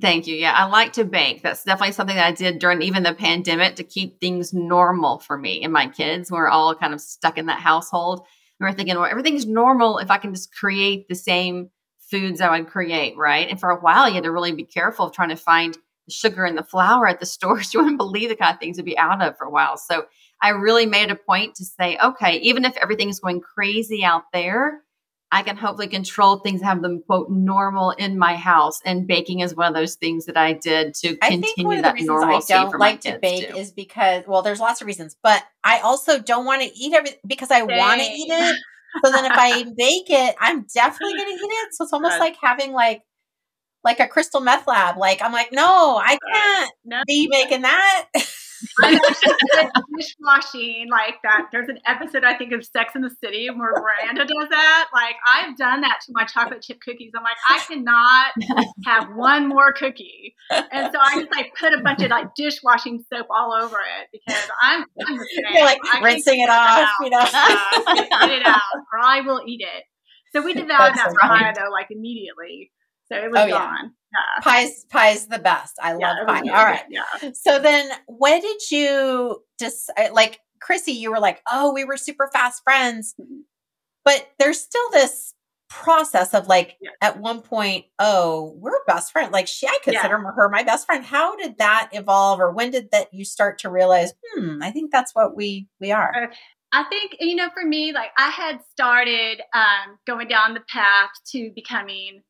thank 0.00 0.26
you. 0.26 0.34
Yeah, 0.34 0.52
I 0.52 0.64
like 0.66 0.94
to 0.94 1.04
bake. 1.04 1.42
That's 1.42 1.64
definitely 1.64 1.92
something 1.92 2.16
that 2.16 2.26
I 2.26 2.32
did 2.32 2.58
during 2.58 2.82
even 2.82 3.04
the 3.04 3.14
pandemic 3.14 3.76
to 3.76 3.84
keep 3.84 4.20
things 4.20 4.52
normal 4.52 5.20
for 5.20 5.38
me 5.38 5.62
and 5.62 5.72
my 5.72 5.88
kids. 5.88 6.30
We're 6.30 6.48
all 6.48 6.74
kind 6.74 6.94
of 6.94 7.00
stuck 7.00 7.38
in 7.38 7.46
that 7.46 7.60
household. 7.60 8.26
And 8.58 8.68
we're 8.68 8.74
thinking, 8.74 8.96
well, 8.96 9.10
everything's 9.10 9.46
normal 9.46 9.98
if 9.98 10.10
I 10.10 10.18
can 10.18 10.34
just 10.34 10.54
create 10.54 11.08
the 11.08 11.14
same 11.14 11.70
foods 12.10 12.40
I 12.40 12.58
would 12.58 12.68
create, 12.68 13.16
right? 13.16 13.48
And 13.48 13.60
for 13.60 13.70
a 13.70 13.80
while, 13.80 14.08
you 14.08 14.14
had 14.14 14.24
to 14.24 14.32
really 14.32 14.52
be 14.52 14.64
careful 14.64 15.06
of 15.06 15.12
trying 15.12 15.30
to 15.30 15.36
find 15.36 15.74
the 16.06 16.12
sugar 16.12 16.44
and 16.44 16.58
the 16.58 16.64
flour 16.64 17.06
at 17.06 17.20
the 17.20 17.26
stores. 17.26 17.72
You 17.74 17.80
wouldn't 17.80 17.98
believe 17.98 18.28
the 18.28 18.36
kind 18.36 18.54
of 18.54 18.60
things 18.60 18.76
to 18.76 18.82
be 18.82 18.98
out 18.98 19.22
of 19.22 19.38
for 19.38 19.44
a 19.44 19.50
while. 19.50 19.76
So 19.76 20.06
I 20.42 20.50
really 20.50 20.86
made 20.86 21.10
a 21.10 21.14
point 21.14 21.54
to 21.56 21.64
say, 21.64 21.96
okay, 22.02 22.38
even 22.38 22.64
if 22.64 22.76
everything's 22.76 23.20
going 23.20 23.40
crazy 23.40 24.04
out 24.04 24.24
there, 24.32 24.82
I 25.30 25.42
can 25.42 25.56
hopefully 25.56 25.86
control 25.86 26.38
things, 26.40 26.60
have 26.60 26.82
them 26.82 27.02
quote 27.06 27.30
normal 27.30 27.92
in 27.92 28.18
my 28.18 28.36
house. 28.36 28.80
And 28.84 29.06
baking 29.06 29.40
is 29.40 29.54
one 29.54 29.68
of 29.68 29.74
those 29.74 29.94
things 29.94 30.26
that 30.26 30.36
I 30.36 30.52
did 30.52 30.94
to 30.96 31.16
I 31.22 31.30
continue 31.30 31.80
that 31.80 31.94
normalcy. 32.00 32.52
I 32.52 32.64
don't 32.64 32.78
like 32.78 33.00
to 33.02 33.18
bake 33.22 33.48
too. 33.48 33.56
is 33.56 33.70
because 33.70 34.24
well, 34.26 34.42
there's 34.42 34.60
lots 34.60 34.82
of 34.82 34.86
reasons, 34.86 35.16
but 35.22 35.42
I 35.64 35.78
also 35.78 36.18
don't 36.18 36.44
want 36.44 36.60
to 36.62 36.68
eat 36.76 36.92
everything 36.92 37.20
because 37.26 37.50
I 37.50 37.62
want 37.62 38.02
to 38.02 38.06
eat 38.06 38.28
it. 38.28 38.56
So 39.02 39.10
then 39.10 39.24
if 39.24 39.32
I 39.32 39.62
bake 39.76 40.10
it, 40.10 40.36
I'm 40.38 40.66
definitely 40.74 41.14
going 41.14 41.38
to 41.38 41.44
eat 41.44 41.50
it. 41.50 41.74
So 41.74 41.84
it's 41.84 41.94
almost 41.94 42.18
like 42.18 42.36
having 42.42 42.72
like 42.72 43.02
like 43.84 44.00
a 44.00 44.08
crystal 44.08 44.40
meth 44.40 44.66
lab. 44.66 44.98
Like 44.98 45.22
I'm 45.22 45.32
like, 45.32 45.50
no, 45.50 45.96
I 45.96 46.18
can't 46.30 46.72
no. 46.84 47.02
be 47.06 47.28
making 47.30 47.62
that. 47.62 48.08
dishwashing 49.96 50.88
like 50.90 51.16
that. 51.22 51.48
There's 51.52 51.68
an 51.68 51.78
episode 51.86 52.24
I 52.24 52.34
think 52.34 52.52
of 52.52 52.64
Sex 52.64 52.94
in 52.94 53.02
the 53.02 53.10
City 53.22 53.48
where 53.50 53.72
Miranda 53.72 54.24
does 54.24 54.48
that. 54.50 54.88
Like 54.92 55.16
I've 55.26 55.56
done 55.56 55.80
that 55.82 56.00
to 56.06 56.12
my 56.12 56.24
chocolate 56.24 56.62
chip 56.62 56.80
cookies. 56.80 57.12
I'm 57.16 57.22
like, 57.22 57.36
I 57.48 57.58
cannot 57.66 58.66
have 58.84 59.14
one 59.14 59.48
more 59.48 59.72
cookie, 59.72 60.34
and 60.50 60.92
so 60.92 60.98
I 61.00 61.20
just 61.20 61.34
like 61.34 61.52
put 61.58 61.72
a 61.72 61.82
bunch 61.82 62.02
of 62.02 62.10
like 62.10 62.34
dishwashing 62.34 63.04
soap 63.12 63.26
all 63.30 63.52
over 63.52 63.76
it 63.76 64.08
because 64.12 64.48
I'm, 64.60 64.84
I'm 65.06 65.20
You're 65.52 65.64
like 65.64 65.78
I 65.92 66.00
rinsing 66.02 66.40
it 66.40 66.50
off, 66.50 66.90
you 67.00 67.10
know, 67.10 67.18
uh, 67.20 68.26
get 68.26 68.38
it 68.38 68.46
out, 68.46 68.60
or 68.92 69.00
I 69.00 69.20
will 69.22 69.42
eat 69.46 69.60
it. 69.62 69.84
So 70.32 70.42
we 70.42 70.54
did 70.54 70.68
that 70.68 70.94
that 70.94 71.14
right. 71.22 71.54
though, 71.54 71.70
like 71.70 71.88
immediately. 71.90 72.72
So 73.10 73.16
it 73.16 73.30
was 73.30 73.40
oh, 73.40 73.48
gone. 73.48 73.78
Yeah. 73.82 73.88
Pie's 74.42 74.84
pie's 74.90 75.26
the 75.26 75.38
best. 75.38 75.74
I 75.82 75.96
yeah, 75.98 76.12
love 76.12 76.26
pie. 76.26 76.40
All 76.40 76.64
right. 76.64 76.84
Yeah. 76.90 77.30
So 77.34 77.58
then 77.58 77.90
when 78.06 78.40
did 78.40 78.70
you 78.70 79.42
just 79.58 79.90
like 80.12 80.40
Chrissy, 80.60 80.92
you 80.92 81.10
were 81.10 81.20
like, 81.20 81.42
oh, 81.50 81.72
we 81.72 81.84
were 81.84 81.96
super 81.96 82.30
fast 82.32 82.62
friends. 82.62 83.14
Mm-hmm. 83.20 83.40
But 84.04 84.28
there's 84.38 84.60
still 84.60 84.90
this 84.92 85.34
process 85.68 86.34
of 86.34 86.48
like 86.48 86.76
yeah. 86.80 86.90
at 87.00 87.18
one 87.18 87.40
point, 87.40 87.86
oh, 87.98 88.54
we're 88.58 88.84
best 88.86 89.12
friends. 89.12 89.32
Like 89.32 89.48
she 89.48 89.66
I 89.66 89.78
consider 89.82 90.20
yeah. 90.22 90.32
her 90.36 90.48
my 90.48 90.62
best 90.62 90.86
friend. 90.86 91.04
How 91.04 91.36
did 91.36 91.58
that 91.58 91.90
evolve 91.92 92.40
or 92.40 92.52
when 92.52 92.70
did 92.70 92.90
that 92.90 93.12
you 93.12 93.24
start 93.24 93.58
to 93.60 93.70
realize, 93.70 94.12
hmm, 94.34 94.62
I 94.62 94.70
think 94.70 94.92
that's 94.92 95.14
what 95.14 95.36
we 95.36 95.68
we 95.80 95.90
are? 95.92 96.12
Uh, 96.14 96.34
I 96.74 96.84
think, 96.84 97.16
you 97.20 97.36
know, 97.36 97.50
for 97.52 97.64
me, 97.64 97.92
like 97.92 98.10
I 98.16 98.30
had 98.30 98.60
started 98.70 99.42
um, 99.54 99.98
going 100.06 100.28
down 100.28 100.54
the 100.54 100.62
path 100.68 101.10
to 101.32 101.50
becoming 101.54 102.22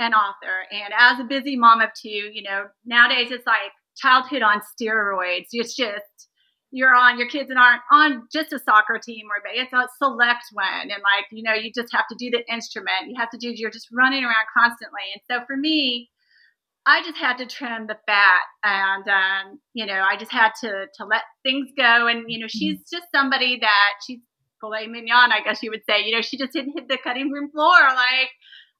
an 0.00 0.14
author. 0.14 0.64
And 0.72 0.92
as 0.98 1.20
a 1.20 1.24
busy 1.24 1.56
mom 1.56 1.80
of 1.80 1.90
two, 1.94 2.08
you 2.08 2.42
know, 2.42 2.64
nowadays 2.84 3.30
it's 3.30 3.46
like 3.46 3.70
childhood 3.96 4.42
on 4.42 4.62
steroids. 4.62 5.48
It's 5.52 5.76
just, 5.76 6.28
you're 6.72 6.94
on, 6.94 7.18
your 7.18 7.28
kids 7.28 7.50
and 7.50 7.58
aren't 7.58 7.82
on 7.92 8.22
just 8.32 8.52
a 8.52 8.58
soccer 8.58 8.98
team 8.98 9.26
or 9.26 9.42
it's 9.52 9.72
a 9.72 9.88
select 10.02 10.44
one. 10.52 10.82
And 10.82 11.02
like, 11.02 11.26
you 11.30 11.42
know, 11.42 11.52
you 11.52 11.70
just 11.74 11.92
have 11.92 12.06
to 12.08 12.16
do 12.18 12.30
the 12.30 12.42
instrument. 12.52 13.08
You 13.08 13.16
have 13.18 13.30
to 13.30 13.38
do, 13.38 13.52
you're 13.54 13.70
just 13.70 13.88
running 13.92 14.24
around 14.24 14.46
constantly. 14.56 15.02
And 15.12 15.22
so 15.30 15.44
for 15.46 15.56
me, 15.56 16.08
I 16.86 17.02
just 17.02 17.18
had 17.18 17.36
to 17.38 17.46
trim 17.46 17.86
the 17.86 17.98
fat 18.06 18.40
and, 18.64 19.06
um, 19.06 19.60
you 19.74 19.84
know, 19.84 20.00
I 20.00 20.16
just 20.16 20.32
had 20.32 20.52
to, 20.62 20.86
to 20.96 21.04
let 21.04 21.22
things 21.42 21.68
go. 21.76 22.06
And, 22.06 22.24
you 22.28 22.38
know, 22.38 22.46
she's 22.48 22.78
just 22.90 23.04
somebody 23.14 23.58
that 23.60 23.92
she's 24.06 24.20
filet 24.60 24.86
mignon, 24.86 25.32
I 25.32 25.40
guess 25.44 25.62
you 25.62 25.70
would 25.70 25.84
say, 25.88 26.04
you 26.04 26.14
know, 26.14 26.22
she 26.22 26.38
just 26.38 26.52
didn't 26.52 26.74
hit 26.76 26.88
the 26.88 26.98
cutting 27.02 27.30
room 27.30 27.50
floor. 27.50 27.80
Like, 27.94 28.30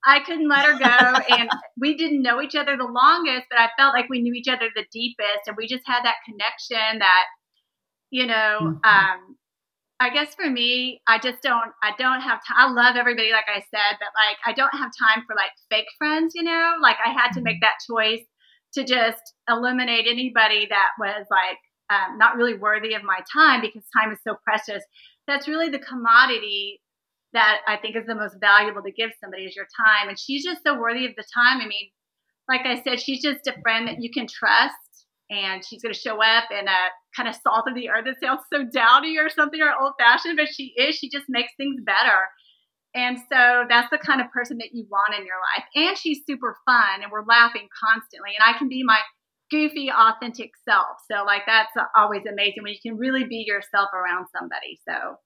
I 0.05 0.21
couldn't 0.21 0.49
let 0.49 0.65
her 0.65 0.79
go. 0.79 1.21
and 1.37 1.51
we 1.79 1.97
didn't 1.97 2.23
know 2.23 2.41
each 2.41 2.55
other 2.55 2.77
the 2.77 2.85
longest, 2.85 3.47
but 3.51 3.59
I 3.59 3.69
felt 3.77 3.95
like 3.95 4.09
we 4.09 4.23
knew 4.23 4.35
each 4.35 4.49
other 4.49 4.69
the 4.75 4.87
deepest. 4.93 5.47
And 5.47 5.57
we 5.57 5.67
just 5.67 5.83
had 5.87 6.05
that 6.05 6.17
connection 6.25 7.01
that, 7.01 7.25
you 8.11 8.27
know, 8.27 8.59
mm-hmm. 8.61 8.85
um, 8.85 9.37
I 10.01 10.09
guess 10.09 10.35
for 10.35 10.49
me, 10.49 11.03
I 11.07 11.19
just 11.19 11.43
don't, 11.43 11.73
I 11.83 11.93
don't 11.99 12.23
have 12.23 12.41
time. 12.47 12.57
I 12.57 12.73
love 12.73 12.97
everybody, 12.97 13.33
like 13.33 13.49
I 13.55 13.61
said, 13.61 13.99
but 14.01 14.09
like, 14.17 14.39
I 14.47 14.53
don't 14.53 14.73
have 14.73 14.91
time 14.99 15.25
for 15.27 15.37
like 15.37 15.53
fake 15.71 15.89
friends, 15.99 16.33
you 16.35 16.43
know? 16.43 16.75
Like, 16.81 16.97
I 17.05 17.11
had 17.11 17.33
to 17.33 17.43
make 17.43 17.57
mm-hmm. 17.57 17.69
that 17.69 17.85
choice 17.87 18.25
to 18.75 18.85
just 18.85 19.35
eliminate 19.49 20.07
anybody 20.09 20.67
that 20.71 20.91
was 20.99 21.27
like 21.31 21.59
um, 21.91 22.19
not 22.19 22.37
really 22.37 22.55
worthy 22.55 22.95
of 22.95 23.03
my 23.03 23.19
time 23.33 23.61
because 23.61 23.83
time 23.97 24.13
is 24.13 24.19
so 24.27 24.37
precious. 24.45 24.83
That's 25.27 25.49
really 25.49 25.69
the 25.69 25.81
commodity 25.81 26.81
that 27.33 27.59
I 27.67 27.77
think 27.77 27.97
is 27.97 28.07
the 28.07 28.15
most 28.15 28.37
valuable 28.41 28.83
to 28.83 28.91
give 28.91 29.11
somebody 29.21 29.45
is 29.45 29.57
your 29.57 29.67
time. 29.77 30.09
And 30.09 30.19
she's 30.19 30.45
just 30.45 30.63
so 30.65 30.79
worthy 30.79 31.07
of 31.07 31.15
the 31.17 31.25
time. 31.35 31.61
I 31.61 31.67
mean, 31.67 31.91
like 32.49 32.67
I 32.67 32.83
said, 32.83 33.01
she's 33.01 33.23
just 33.23 33.47
a 33.47 33.55
friend 33.63 33.87
that 33.87 34.01
you 34.03 34.11
can 34.11 34.27
trust 34.27 34.75
and 35.31 35.65
she's 35.65 35.83
going 35.83 35.95
to 35.95 35.99
show 36.01 36.21
up 36.23 36.45
in 36.51 36.67
a 36.67 36.81
kind 37.17 37.29
of 37.29 37.37
salt 37.37 37.69
of 37.69 37.75
the 37.75 37.89
earth. 37.89 38.07
It 38.07 38.17
sounds 38.23 38.43
so 38.53 38.65
dowdy 38.65 39.17
or 39.17 39.29
something 39.29 39.61
or 39.61 39.73
old 39.81 39.93
fashioned, 39.99 40.37
but 40.37 40.49
she 40.53 40.75
is. 40.77 40.97
She 40.97 41.09
just 41.09 41.27
makes 41.29 41.53
things 41.57 41.81
better. 41.85 42.19
And 42.95 43.19
so 43.19 43.65
that's 43.69 43.89
the 43.91 43.99
kind 43.99 44.21
of 44.21 44.31
person 44.33 44.59
that 44.59 44.71
you 44.73 44.85
want 44.91 45.15
in 45.17 45.25
your 45.25 45.39
life. 45.55 45.65
And 45.77 45.97
she's 45.97 46.23
super 46.27 46.57
fun 46.67 47.03
and 47.03 47.13
we're 47.13 47.25
laughing 47.25 47.69
constantly. 47.71 48.31
And 48.37 48.43
I 48.45 48.59
can 48.59 48.69
be 48.69 48.83
my 48.83 48.99
goofy, 49.51 49.91
authentic 49.91 50.51
self. 50.69 50.97
So, 51.11 51.25
like, 51.25 51.43
that's 51.47 51.71
always 51.97 52.23
amazing 52.27 52.63
when 52.63 52.73
you 52.73 52.81
can 52.83 52.99
really 52.99 53.25
be 53.25 53.45
yourself 53.47 53.91
around 53.95 54.27
somebody. 54.37 54.81
So, 54.89 55.17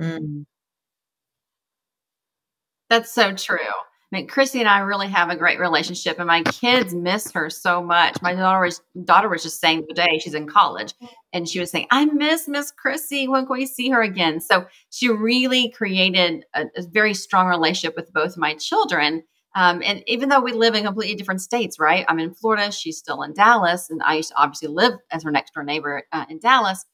mm. 0.00 0.46
That's 2.88 3.12
so 3.12 3.32
true. 3.34 3.58
I 4.12 4.16
mean, 4.16 4.28
Chrissy 4.28 4.60
and 4.60 4.68
I 4.68 4.78
really 4.80 5.08
have 5.08 5.30
a 5.30 5.36
great 5.36 5.58
relationship, 5.58 6.18
and 6.18 6.28
my 6.28 6.42
kids 6.44 6.94
miss 6.94 7.32
her 7.32 7.50
so 7.50 7.82
much. 7.82 8.22
My 8.22 8.34
daughter 8.34 8.64
was 8.64 8.80
daughter 9.04 9.28
was 9.28 9.42
just 9.42 9.60
saying 9.60 9.86
today 9.88 10.20
she's 10.20 10.34
in 10.34 10.46
college, 10.46 10.94
and 11.32 11.48
she 11.48 11.58
was 11.58 11.72
saying, 11.72 11.88
"I 11.90 12.04
miss 12.04 12.46
Miss 12.46 12.70
Chrissy. 12.70 13.26
When 13.26 13.46
can 13.46 13.56
we 13.56 13.66
see 13.66 13.90
her 13.90 14.02
again?" 14.02 14.40
So 14.40 14.66
she 14.90 15.08
really 15.08 15.70
created 15.70 16.44
a, 16.54 16.66
a 16.76 16.82
very 16.82 17.14
strong 17.14 17.48
relationship 17.48 17.96
with 17.96 18.12
both 18.12 18.36
my 18.36 18.54
children. 18.54 19.24
Um, 19.56 19.82
and 19.84 20.04
even 20.06 20.28
though 20.28 20.40
we 20.40 20.52
live 20.52 20.74
in 20.74 20.84
completely 20.84 21.16
different 21.16 21.40
states, 21.40 21.78
right? 21.80 22.04
I'm 22.08 22.20
in 22.20 22.34
Florida, 22.34 22.70
she's 22.70 22.98
still 22.98 23.22
in 23.22 23.32
Dallas, 23.32 23.90
and 23.90 24.02
I 24.02 24.16
used 24.16 24.28
to 24.28 24.36
obviously 24.36 24.68
live 24.68 24.92
as 25.10 25.24
her 25.24 25.30
next 25.32 25.54
door 25.54 25.64
neighbor 25.64 26.04
uh, 26.12 26.26
in 26.28 26.38
Dallas. 26.38 26.84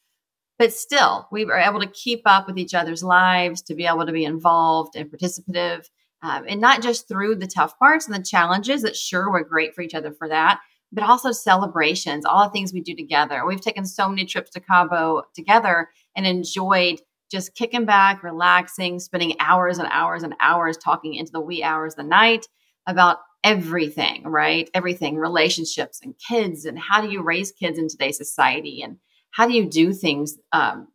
But 0.63 0.73
still, 0.73 1.27
we 1.33 1.45
were 1.45 1.59
able 1.59 1.81
to 1.81 1.89
keep 1.89 2.23
up 2.25 2.47
with 2.47 2.57
each 2.57 2.73
other's 2.73 3.03
lives, 3.03 3.63
to 3.63 3.75
be 3.75 3.85
able 3.85 4.07
to 4.07 4.13
be 4.13 4.25
involved 4.25 4.95
and 4.95 5.11
participative 5.11 5.87
um, 6.23 6.45
and 6.49 6.61
not 6.61 6.83
just 6.83 7.09
through 7.09 7.35
the 7.35 7.49
tough 7.49 7.77
parts 7.81 8.07
and 8.07 8.15
the 8.15 8.23
challenges 8.23 8.83
that 8.83 8.95
sure 8.95 9.29
we're 9.29 9.43
great 9.43 9.75
for 9.75 9.83
each 9.83 9.93
other 9.93 10.13
for 10.13 10.29
that 10.29 10.61
but 10.93 11.03
also 11.03 11.33
celebrations 11.33 12.25
all 12.25 12.45
the 12.45 12.53
things 12.53 12.73
we 12.73 12.81
do 12.81 12.95
together. 12.95 13.45
We've 13.45 13.61
taken 13.61 13.85
so 13.85 14.09
many 14.09 14.25
trips 14.25 14.53
to 14.53 14.61
cabo 14.61 15.25
together 15.35 15.89
and 16.15 16.29
enjoyed 16.29 17.01
just 17.29 17.57
kicking 17.57 17.85
back 17.85 18.23
relaxing 18.23 19.01
spending 19.01 19.35
hours 19.41 19.79
and 19.79 19.89
hours 19.91 20.23
and 20.23 20.37
hours 20.39 20.77
talking 20.77 21.15
into 21.15 21.33
the 21.33 21.41
wee 21.41 21.65
hours 21.65 21.95
of 21.95 21.97
the 21.97 22.03
night 22.05 22.47
about 22.87 23.19
everything 23.43 24.23
right? 24.23 24.71
Everything 24.75 25.17
relationships 25.17 25.99
and 26.05 26.15
kids 26.29 26.67
and 26.67 26.79
how 26.79 27.01
do 27.01 27.11
you 27.11 27.21
raise 27.21 27.51
kids 27.51 27.81
in 27.81 27.89
today's 27.89 28.17
society 28.17 28.81
and 28.81 28.99
how 29.33 29.47
do 29.47 29.53
you 29.53 29.67
do 29.67 29.93
things 29.93 30.39
um, 30.53 30.89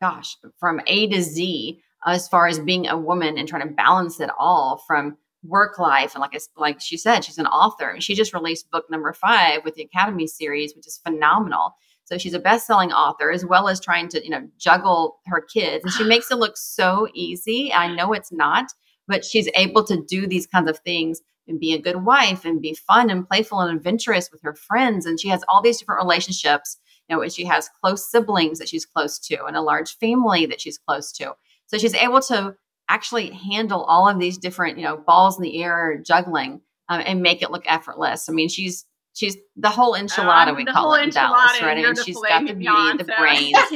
gosh 0.00 0.36
from 0.58 0.80
a 0.86 1.06
to 1.08 1.22
z 1.22 1.80
as 2.06 2.28
far 2.28 2.46
as 2.46 2.58
being 2.58 2.86
a 2.86 2.98
woman 2.98 3.38
and 3.38 3.48
trying 3.48 3.66
to 3.66 3.74
balance 3.74 4.20
it 4.20 4.30
all 4.38 4.82
from 4.86 5.16
work 5.42 5.78
life? 5.78 6.14
And 6.14 6.20
like 6.20 6.38
like 6.56 6.80
she 6.80 6.96
said 6.96 7.24
she's 7.24 7.38
an 7.38 7.46
author 7.46 7.88
and 7.88 8.02
she 8.02 8.14
just 8.14 8.34
released 8.34 8.70
book 8.70 8.90
number 8.90 9.12
five 9.12 9.64
with 9.64 9.76
the 9.76 9.82
academy 9.82 10.26
series 10.26 10.74
which 10.74 10.86
is 10.86 10.98
phenomenal. 10.98 11.74
So 12.06 12.18
she's 12.18 12.34
a 12.34 12.38
best-selling 12.38 12.92
author 12.92 13.30
as 13.30 13.46
well 13.46 13.66
as 13.68 13.80
trying 13.80 14.08
to 14.08 14.22
you 14.22 14.30
know 14.30 14.48
juggle 14.58 15.20
her 15.26 15.40
kids. 15.40 15.84
And 15.84 15.92
she 15.92 16.04
makes 16.04 16.30
it 16.30 16.36
look 16.36 16.56
so 16.56 17.08
easy. 17.14 17.72
I 17.72 17.94
know 17.94 18.12
it's 18.12 18.32
not 18.32 18.66
but 19.06 19.24
she's 19.24 19.48
able 19.54 19.84
to 19.84 20.02
do 20.02 20.26
these 20.26 20.46
kinds 20.46 20.68
of 20.68 20.78
things 20.78 21.20
and 21.46 21.60
be 21.60 21.74
a 21.74 21.80
good 21.80 22.04
wife 22.04 22.44
and 22.44 22.62
be 22.62 22.74
fun 22.74 23.10
and 23.10 23.28
playful 23.28 23.60
and 23.60 23.76
adventurous 23.76 24.30
with 24.32 24.40
her 24.42 24.54
friends. 24.54 25.04
And 25.04 25.20
she 25.20 25.28
has 25.28 25.44
all 25.46 25.60
these 25.60 25.78
different 25.78 26.02
relationships 26.02 26.78
you 27.08 27.16
know 27.16 27.28
she 27.28 27.44
has 27.44 27.68
close 27.82 28.10
siblings 28.10 28.58
that 28.58 28.68
she's 28.68 28.86
close 28.86 29.18
to 29.18 29.44
and 29.44 29.56
a 29.56 29.62
large 29.62 29.96
family 29.98 30.46
that 30.46 30.60
she's 30.60 30.78
close 30.78 31.12
to 31.12 31.34
so 31.66 31.78
she's 31.78 31.94
able 31.94 32.20
to 32.20 32.54
actually 32.88 33.30
handle 33.30 33.82
all 33.84 34.08
of 34.08 34.18
these 34.18 34.38
different, 34.38 34.78
you 34.78 34.84
know, 34.84 34.96
balls 34.96 35.38
in 35.38 35.42
the 35.42 35.62
air 35.62 36.00
juggling 36.04 36.60
um, 36.88 37.02
and 37.04 37.22
make 37.22 37.42
it 37.42 37.50
look 37.50 37.64
effortless. 37.66 38.28
I 38.28 38.32
mean, 38.32 38.48
she's 38.48 38.84
she's 39.14 39.36
the 39.56 39.70
whole 39.70 39.94
enchilada 39.94 40.48
um, 40.48 40.56
we 40.56 40.64
call 40.64 40.94
it 40.94 41.04
in 41.04 41.10
Dallas, 41.10 41.60
right? 41.62 41.84
And 41.84 41.98
she's 41.98 42.20
got 42.20 42.46
the 42.46 42.54
beauty, 42.54 42.98
the 42.98 43.04
brains. 43.18 43.54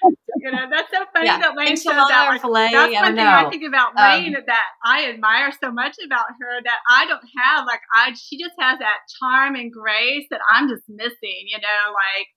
you 0.44 0.50
know, 0.50 0.66
that's 0.70 0.90
so 0.92 1.04
funny 1.12 1.26
yeah. 1.26 1.38
that 1.38 1.56
Lane 1.56 1.76
says 1.76 1.92
that. 1.92 2.28
Like, 2.28 2.40
filet, 2.40 2.70
that's 2.72 2.94
one 2.94 3.16
thing 3.16 3.26
I 3.26 3.48
think 3.50 3.64
about 3.66 3.96
Lane 3.96 4.36
um, 4.36 4.42
that 4.46 4.66
I 4.84 5.10
admire 5.10 5.52
so 5.52 5.70
much 5.70 5.96
about 6.04 6.26
her 6.40 6.62
that 6.64 6.78
I 6.88 7.06
don't 7.06 7.24
have. 7.36 7.66
Like 7.66 7.80
I, 7.94 8.12
she 8.14 8.38
just 8.38 8.54
has 8.58 8.78
that 8.78 8.98
charm 9.18 9.54
and 9.54 9.72
grace 9.72 10.26
that 10.30 10.40
I'm 10.50 10.68
just 10.68 10.84
missing. 10.88 11.44
You 11.46 11.58
know, 11.58 11.92
like 11.92 12.28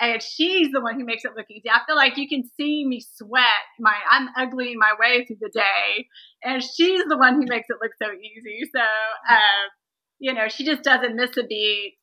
and 0.00 0.22
she's 0.22 0.70
the 0.72 0.80
one 0.80 0.98
who 0.98 1.04
makes 1.04 1.24
it 1.24 1.32
look 1.36 1.46
easy. 1.50 1.70
I 1.70 1.80
feel 1.86 1.96
like 1.96 2.16
you 2.16 2.28
can 2.28 2.42
see 2.56 2.84
me 2.86 3.00
sweat. 3.00 3.64
My 3.78 3.94
I'm 4.10 4.28
ugly 4.36 4.74
my 4.76 4.92
way 4.98 5.24
through 5.24 5.36
the 5.40 5.50
day, 5.52 6.06
and 6.42 6.62
she's 6.62 7.02
the 7.08 7.16
one 7.16 7.34
who 7.34 7.46
makes 7.46 7.66
it 7.68 7.76
look 7.80 7.92
so 8.02 8.08
easy. 8.12 8.68
So, 8.74 8.80
uh, 8.80 9.64
you 10.18 10.34
know, 10.34 10.48
she 10.48 10.64
just 10.64 10.82
doesn't 10.82 11.16
miss 11.16 11.36
a 11.36 11.44
beat, 11.44 11.96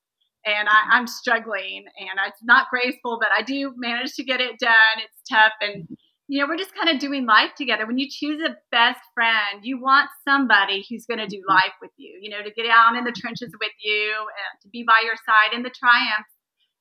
and 0.45 0.67
I, 0.67 0.97
I'm 0.97 1.07
struggling, 1.07 1.85
and 1.99 2.19
it's 2.27 2.43
not 2.43 2.67
graceful, 2.69 3.19
but 3.19 3.29
I 3.37 3.43
do 3.43 3.73
manage 3.77 4.13
to 4.15 4.23
get 4.23 4.41
it 4.41 4.59
done. 4.59 4.97
It's 4.97 5.29
tough, 5.29 5.53
and 5.61 5.87
you 6.31 6.39
know, 6.39 6.47
we're 6.47 6.55
just 6.55 6.73
kind 6.73 6.87
of 6.87 6.97
doing 6.97 7.25
life 7.25 7.51
together. 7.57 7.85
When 7.85 7.97
you 7.97 8.07
choose 8.09 8.39
a 8.39 8.55
best 8.71 9.01
friend, 9.13 9.63
you 9.63 9.81
want 9.81 10.09
somebody 10.23 10.85
who's 10.89 11.05
going 11.05 11.19
to 11.19 11.27
do 11.27 11.43
mm-hmm. 11.43 11.51
life 11.51 11.75
with 11.81 11.91
you. 11.97 12.17
You 12.21 12.29
know, 12.29 12.41
to 12.41 12.51
get 12.51 12.67
out 12.71 12.95
in 12.95 13.03
the 13.03 13.11
trenches 13.11 13.51
with 13.59 13.75
you 13.83 14.15
and 14.15 14.61
to 14.61 14.69
be 14.69 14.85
by 14.87 15.03
your 15.03 15.17
side 15.25 15.53
in 15.53 15.63
the 15.63 15.75
triumphs 15.75 16.31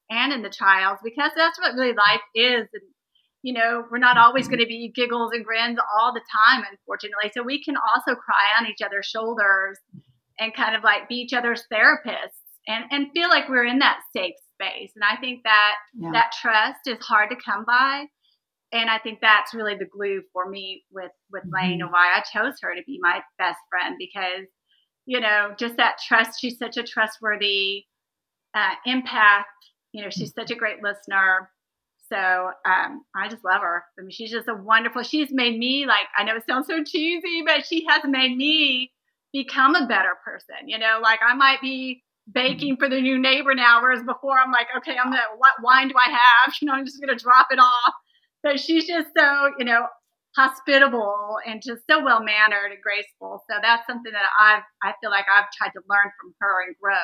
and 0.09 0.33
in 0.33 0.43
the 0.43 0.50
trials 0.50 0.99
because 1.02 1.33
that's 1.35 1.59
what 1.59 1.75
really 1.75 1.95
life 1.95 2.23
is. 2.33 2.69
And, 2.73 2.87
you 3.43 3.55
know, 3.55 3.83
we're 3.90 3.99
not 3.99 4.17
always 4.17 4.47
going 4.47 4.61
to 4.61 4.67
be 4.67 4.93
giggles 4.95 5.33
and 5.33 5.45
grins 5.45 5.79
all 5.99 6.14
the 6.14 6.23
time, 6.31 6.62
unfortunately. 6.71 7.33
So 7.35 7.43
we 7.43 7.61
can 7.61 7.75
also 7.75 8.14
cry 8.14 8.55
on 8.61 8.71
each 8.71 8.87
other's 8.87 9.07
shoulders 9.07 9.79
and 10.38 10.55
kind 10.55 10.76
of 10.76 10.85
like 10.85 11.09
be 11.09 11.17
each 11.17 11.33
other's 11.33 11.64
therapists 11.73 12.39
and, 12.67 12.85
and 12.90 13.12
feel 13.12 13.29
like 13.29 13.49
we're 13.49 13.64
in 13.64 13.79
that 13.81 14.00
safe 14.14 14.35
space. 14.55 14.93
And 14.95 15.05
I 15.05 15.17
think 15.21 15.43
that 15.45 15.75
yeah. 15.95 16.11
that 16.12 16.33
trust 16.40 16.81
is 16.87 17.05
hard 17.05 17.31
to 17.31 17.37
come 17.45 17.64
by. 17.64 18.07
And 18.73 18.88
I 18.88 18.99
think 18.99 19.19
that's 19.21 19.52
really 19.52 19.75
the 19.75 19.87
glue 19.87 20.23
for 20.33 20.49
me 20.49 20.85
with, 20.93 21.11
with 21.33 21.43
Lane 21.45 21.79
mm-hmm. 21.79 21.83
and 21.83 21.93
why 21.93 22.14
I 22.14 22.23
chose 22.33 22.55
her 22.62 22.75
to 22.75 22.83
be 22.87 22.99
my 23.02 23.21
best 23.38 23.59
friend 23.69 23.97
because, 23.99 24.47
you 25.07 25.19
know, 25.19 25.55
just 25.59 25.76
that 25.76 25.97
trust. 26.07 26.40
She's 26.40 26.59
such 26.59 26.76
a 26.76 26.85
trustworthy 26.85 27.85
uh, 28.55 28.75
empath 28.87 29.45
you 29.93 30.02
know, 30.02 30.11
she's 30.11 30.33
such 30.33 30.50
a 30.50 30.57
great 30.57 30.83
listener, 30.83 31.50
So 32.09 32.17
um, 32.17 33.05
I 33.14 33.29
just 33.29 33.45
love 33.45 33.62
her. 33.62 33.85
I 33.99 34.02
mean, 34.02 34.11
she's 34.11 34.31
just 34.31 34.49
a 34.49 34.55
wonderful. 34.55 35.02
She's 35.02 35.33
made 35.33 35.59
me 35.59 35.87
like 35.87 36.07
I 36.17 36.25
know 36.25 36.37
it 36.37 36.45
sounds 36.49 36.67
so 36.67 36.83
cheesy, 36.85 37.43
but 37.45 37.67
she 37.67 37.87
has 37.88 38.02
made 38.05 38.37
me 38.37 38.93
become 39.33 39.75
a 39.75 39.87
better 39.87 40.17
person. 40.25 40.69
You 40.69 40.79
know, 40.79 41.00
like 41.02 41.21
I 41.26 41.35
might 41.35 41.61
be 41.61 42.02
baking 42.32 42.76
for 42.76 42.88
the 42.88 43.00
new 43.00 43.18
neighbor 43.18 43.54
now, 43.54 43.80
whereas 43.82 44.02
before 44.02 44.38
I'm 44.38 44.52
like, 44.52 44.68
okay, 44.78 44.96
I'm 44.96 45.10
gonna 45.10 45.22
what 45.38 45.52
wine 45.62 45.88
do 45.88 45.94
I 45.96 46.10
have? 46.10 46.54
You 46.60 46.66
know, 46.66 46.75
I'm 46.75 46.84
just 46.84 47.00
gonna 47.00 47.18
drop 47.18 47.49
it 47.50 47.58
off. 47.58 47.94
But 48.42 48.58
she's 48.60 48.87
just 48.87 49.08
so 49.16 49.50
you 49.58 49.64
know 49.64 49.87
hospitable 50.37 51.38
and 51.46 51.60
just 51.64 51.82
so 51.90 52.02
well 52.04 52.22
mannered 52.22 52.72
and 52.72 52.82
graceful. 52.82 53.42
So 53.50 53.56
that's 53.62 53.87
something 53.87 54.12
that 54.12 54.26
I've 54.40 54.62
I 54.82 54.94
feel 55.00 55.10
like 55.10 55.26
I've 55.32 55.50
tried 55.56 55.72
to 55.72 55.82
learn 55.88 56.10
from 56.20 56.34
her 56.40 56.62
and 56.66 56.76
grow. 56.80 56.94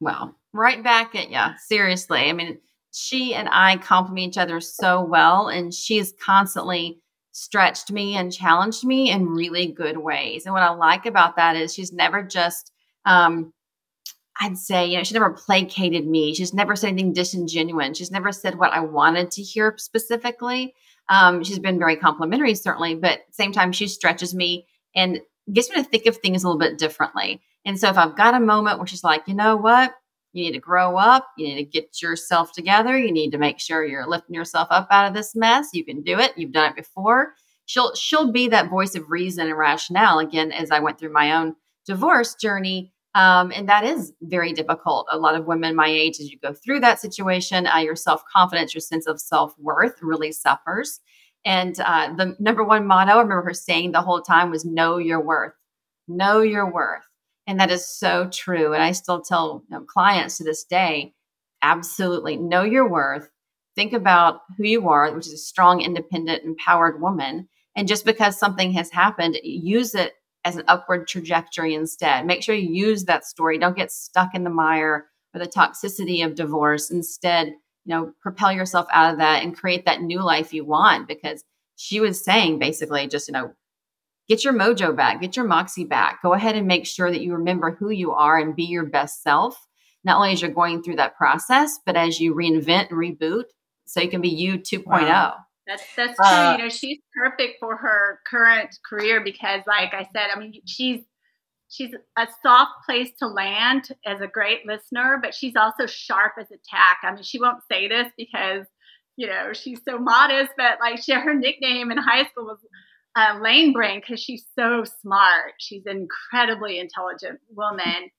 Well, 0.00 0.36
right 0.52 0.82
back 0.82 1.14
at 1.14 1.30
you. 1.30 1.56
Seriously. 1.66 2.28
I 2.28 2.32
mean, 2.32 2.58
she 2.92 3.34
and 3.34 3.48
I 3.50 3.76
complement 3.78 4.28
each 4.28 4.38
other 4.38 4.60
so 4.60 5.02
well, 5.02 5.48
and 5.48 5.72
she's 5.74 6.12
constantly 6.22 7.00
stretched 7.34 7.90
me 7.90 8.16
and 8.16 8.32
challenged 8.32 8.84
me 8.84 9.10
in 9.10 9.26
really 9.26 9.66
good 9.66 9.98
ways. 9.98 10.46
And 10.46 10.54
what 10.54 10.62
I 10.62 10.70
like 10.70 11.04
about 11.04 11.34
that 11.34 11.56
is 11.56 11.74
she's 11.74 11.92
never 11.92 12.22
just, 12.22 12.70
um, 13.04 13.52
I'd 14.40 14.56
say, 14.56 14.86
you 14.86 14.96
know, 14.96 15.02
she 15.02 15.14
never 15.14 15.30
placated 15.30 16.06
me. 16.06 16.32
She's 16.34 16.54
never 16.54 16.76
said 16.76 16.90
anything 16.90 17.12
disingenuous. 17.12 17.98
She's 17.98 18.12
never 18.12 18.30
said 18.30 18.56
what 18.56 18.72
I 18.72 18.80
wanted 18.80 19.32
to 19.32 19.42
hear 19.42 19.74
specifically. 19.78 20.74
Um, 21.08 21.42
she's 21.42 21.58
been 21.58 21.78
very 21.78 21.96
complimentary, 21.96 22.54
certainly, 22.54 22.94
but 22.94 23.22
same 23.32 23.50
time, 23.50 23.72
she 23.72 23.88
stretches 23.88 24.32
me 24.32 24.66
and 24.94 25.20
gets 25.52 25.68
me 25.70 25.76
to 25.76 25.84
think 25.84 26.06
of 26.06 26.18
things 26.18 26.44
a 26.44 26.46
little 26.46 26.58
bit 26.58 26.78
differently. 26.78 27.42
And 27.64 27.78
so 27.80 27.88
if 27.88 27.98
I've 27.98 28.16
got 28.16 28.34
a 28.34 28.40
moment 28.40 28.78
where 28.78 28.86
she's 28.86 29.04
like, 29.04 29.24
you 29.26 29.34
know 29.34 29.56
what? 29.56 29.92
You 30.34 30.44
need 30.44 30.52
to 30.52 30.58
grow 30.58 30.96
up. 30.96 31.28
You 31.38 31.46
need 31.46 31.64
to 31.64 31.64
get 31.64 32.02
yourself 32.02 32.52
together. 32.52 32.98
You 32.98 33.12
need 33.12 33.30
to 33.30 33.38
make 33.38 33.60
sure 33.60 33.84
you're 33.84 34.06
lifting 34.06 34.34
yourself 34.34 34.66
up 34.70 34.88
out 34.90 35.06
of 35.06 35.14
this 35.14 35.34
mess. 35.36 35.68
You 35.72 35.84
can 35.84 36.02
do 36.02 36.18
it. 36.18 36.32
You've 36.36 36.52
done 36.52 36.70
it 36.70 36.76
before. 36.76 37.34
She'll 37.66 37.94
she'll 37.94 38.32
be 38.32 38.48
that 38.48 38.68
voice 38.68 38.94
of 38.96 39.10
reason 39.10 39.46
and 39.46 39.56
rationale 39.56 40.18
again 40.18 40.52
as 40.52 40.70
I 40.70 40.80
went 40.80 40.98
through 40.98 41.12
my 41.12 41.32
own 41.32 41.54
divorce 41.86 42.34
journey. 42.34 42.92
Um, 43.14 43.52
and 43.54 43.68
that 43.68 43.84
is 43.84 44.12
very 44.22 44.52
difficult. 44.52 45.06
A 45.10 45.16
lot 45.16 45.36
of 45.36 45.46
women 45.46 45.76
my 45.76 45.86
age, 45.86 46.18
as 46.18 46.32
you 46.32 46.38
go 46.40 46.52
through 46.52 46.80
that 46.80 47.00
situation, 47.00 47.68
uh, 47.68 47.78
your 47.78 47.94
self 47.94 48.24
confidence, 48.30 48.74
your 48.74 48.80
sense 48.80 49.06
of 49.06 49.20
self 49.20 49.54
worth 49.58 49.94
really 50.02 50.32
suffers. 50.32 51.00
And 51.44 51.78
uh, 51.80 52.12
the 52.14 52.34
number 52.40 52.64
one 52.64 52.86
motto 52.88 53.12
I 53.12 53.18
remember 53.18 53.42
her 53.42 53.54
saying 53.54 53.92
the 53.92 54.02
whole 54.02 54.20
time 54.20 54.50
was 54.50 54.64
"Know 54.64 54.98
your 54.98 55.20
worth." 55.20 55.52
Know 56.08 56.40
your 56.40 56.70
worth. 56.70 57.04
And 57.46 57.60
that 57.60 57.70
is 57.70 57.86
so 57.86 58.28
true. 58.32 58.72
And 58.72 58.82
I 58.82 58.92
still 58.92 59.20
tell 59.20 59.64
you 59.68 59.76
know, 59.76 59.84
clients 59.84 60.38
to 60.38 60.44
this 60.44 60.64
day 60.64 61.14
absolutely 61.62 62.36
know 62.36 62.62
your 62.62 62.88
worth. 62.88 63.28
Think 63.74 63.92
about 63.92 64.40
who 64.56 64.64
you 64.64 64.88
are, 64.88 65.12
which 65.12 65.26
is 65.26 65.32
a 65.32 65.38
strong, 65.38 65.80
independent, 65.80 66.44
empowered 66.44 67.00
woman. 67.00 67.48
And 67.76 67.88
just 67.88 68.04
because 68.04 68.38
something 68.38 68.72
has 68.72 68.90
happened, 68.90 69.36
use 69.42 69.94
it 69.94 70.12
as 70.44 70.56
an 70.56 70.64
upward 70.68 71.08
trajectory 71.08 71.74
instead. 71.74 72.24
Make 72.26 72.42
sure 72.42 72.54
you 72.54 72.72
use 72.72 73.04
that 73.04 73.24
story. 73.24 73.58
Don't 73.58 73.76
get 73.76 73.90
stuck 73.90 74.34
in 74.34 74.44
the 74.44 74.50
mire 74.50 75.06
or 75.34 75.40
the 75.40 75.48
toxicity 75.48 76.24
of 76.24 76.34
divorce. 76.34 76.90
Instead, 76.90 77.48
you 77.48 77.56
know, 77.86 78.12
propel 78.20 78.52
yourself 78.52 78.86
out 78.92 79.12
of 79.12 79.18
that 79.18 79.42
and 79.42 79.56
create 79.56 79.86
that 79.86 80.02
new 80.02 80.22
life 80.22 80.52
you 80.52 80.64
want. 80.64 81.08
Because 81.08 81.42
she 81.76 81.98
was 81.98 82.22
saying 82.22 82.58
basically 82.58 83.08
just, 83.08 83.26
you 83.26 83.32
know, 83.32 83.52
get 84.28 84.44
your 84.44 84.52
mojo 84.52 84.96
back, 84.96 85.20
get 85.20 85.36
your 85.36 85.46
moxie 85.46 85.84
back. 85.84 86.22
Go 86.22 86.32
ahead 86.32 86.56
and 86.56 86.66
make 86.66 86.86
sure 86.86 87.10
that 87.10 87.20
you 87.20 87.34
remember 87.34 87.72
who 87.72 87.90
you 87.90 88.12
are 88.12 88.38
and 88.38 88.56
be 88.56 88.64
your 88.64 88.86
best 88.86 89.22
self, 89.22 89.56
not 90.04 90.16
only 90.16 90.32
as 90.32 90.42
you're 90.42 90.50
going 90.50 90.82
through 90.82 90.96
that 90.96 91.16
process, 91.16 91.78
but 91.84 91.96
as 91.96 92.20
you 92.20 92.34
reinvent 92.34 92.90
and 92.90 92.98
reboot 92.98 93.44
so 93.86 94.00
you 94.00 94.08
can 94.08 94.20
be 94.20 94.28
you 94.28 94.58
2.0. 94.58 94.84
Wow. 94.86 95.36
That's 95.66 95.82
that's 95.96 96.16
true. 96.16 96.26
Uh, 96.26 96.56
you 96.56 96.64
know, 96.64 96.68
she's 96.68 96.98
perfect 97.16 97.56
for 97.58 97.76
her 97.76 98.20
current 98.28 98.76
career 98.88 99.22
because 99.24 99.62
like 99.66 99.94
I 99.94 100.06
said, 100.14 100.28
I 100.34 100.38
mean, 100.38 100.52
she's 100.66 101.00
she's 101.70 101.94
a 102.18 102.26
soft 102.42 102.72
place 102.84 103.10
to 103.20 103.26
land 103.26 103.88
as 104.04 104.20
a 104.20 104.26
great 104.26 104.66
listener, 104.66 105.18
but 105.22 105.34
she's 105.34 105.56
also 105.56 105.86
sharp 105.86 106.32
as 106.38 106.50
a 106.50 106.58
tack. 106.68 106.98
I 107.02 107.14
mean, 107.14 107.22
she 107.22 107.40
won't 107.40 107.62
say 107.70 107.88
this 107.88 108.08
because 108.18 108.66
you 109.16 109.26
know 109.26 109.54
she's 109.54 109.80
so 109.88 109.98
modest, 109.98 110.50
but 110.58 110.80
like 110.80 111.02
she 111.02 111.12
her 111.12 111.34
nickname 111.34 111.90
in 111.90 111.96
high 111.96 112.26
school 112.26 112.44
was 112.44 112.58
uh, 113.16 113.38
Lane 113.40 113.72
Brain 113.72 114.00
because 114.00 114.20
she's 114.20 114.44
so 114.58 114.84
smart. 115.02 115.54
She's 115.58 115.86
an 115.86 115.96
incredibly 115.96 116.78
intelligent 116.78 117.40
woman, 117.54 118.10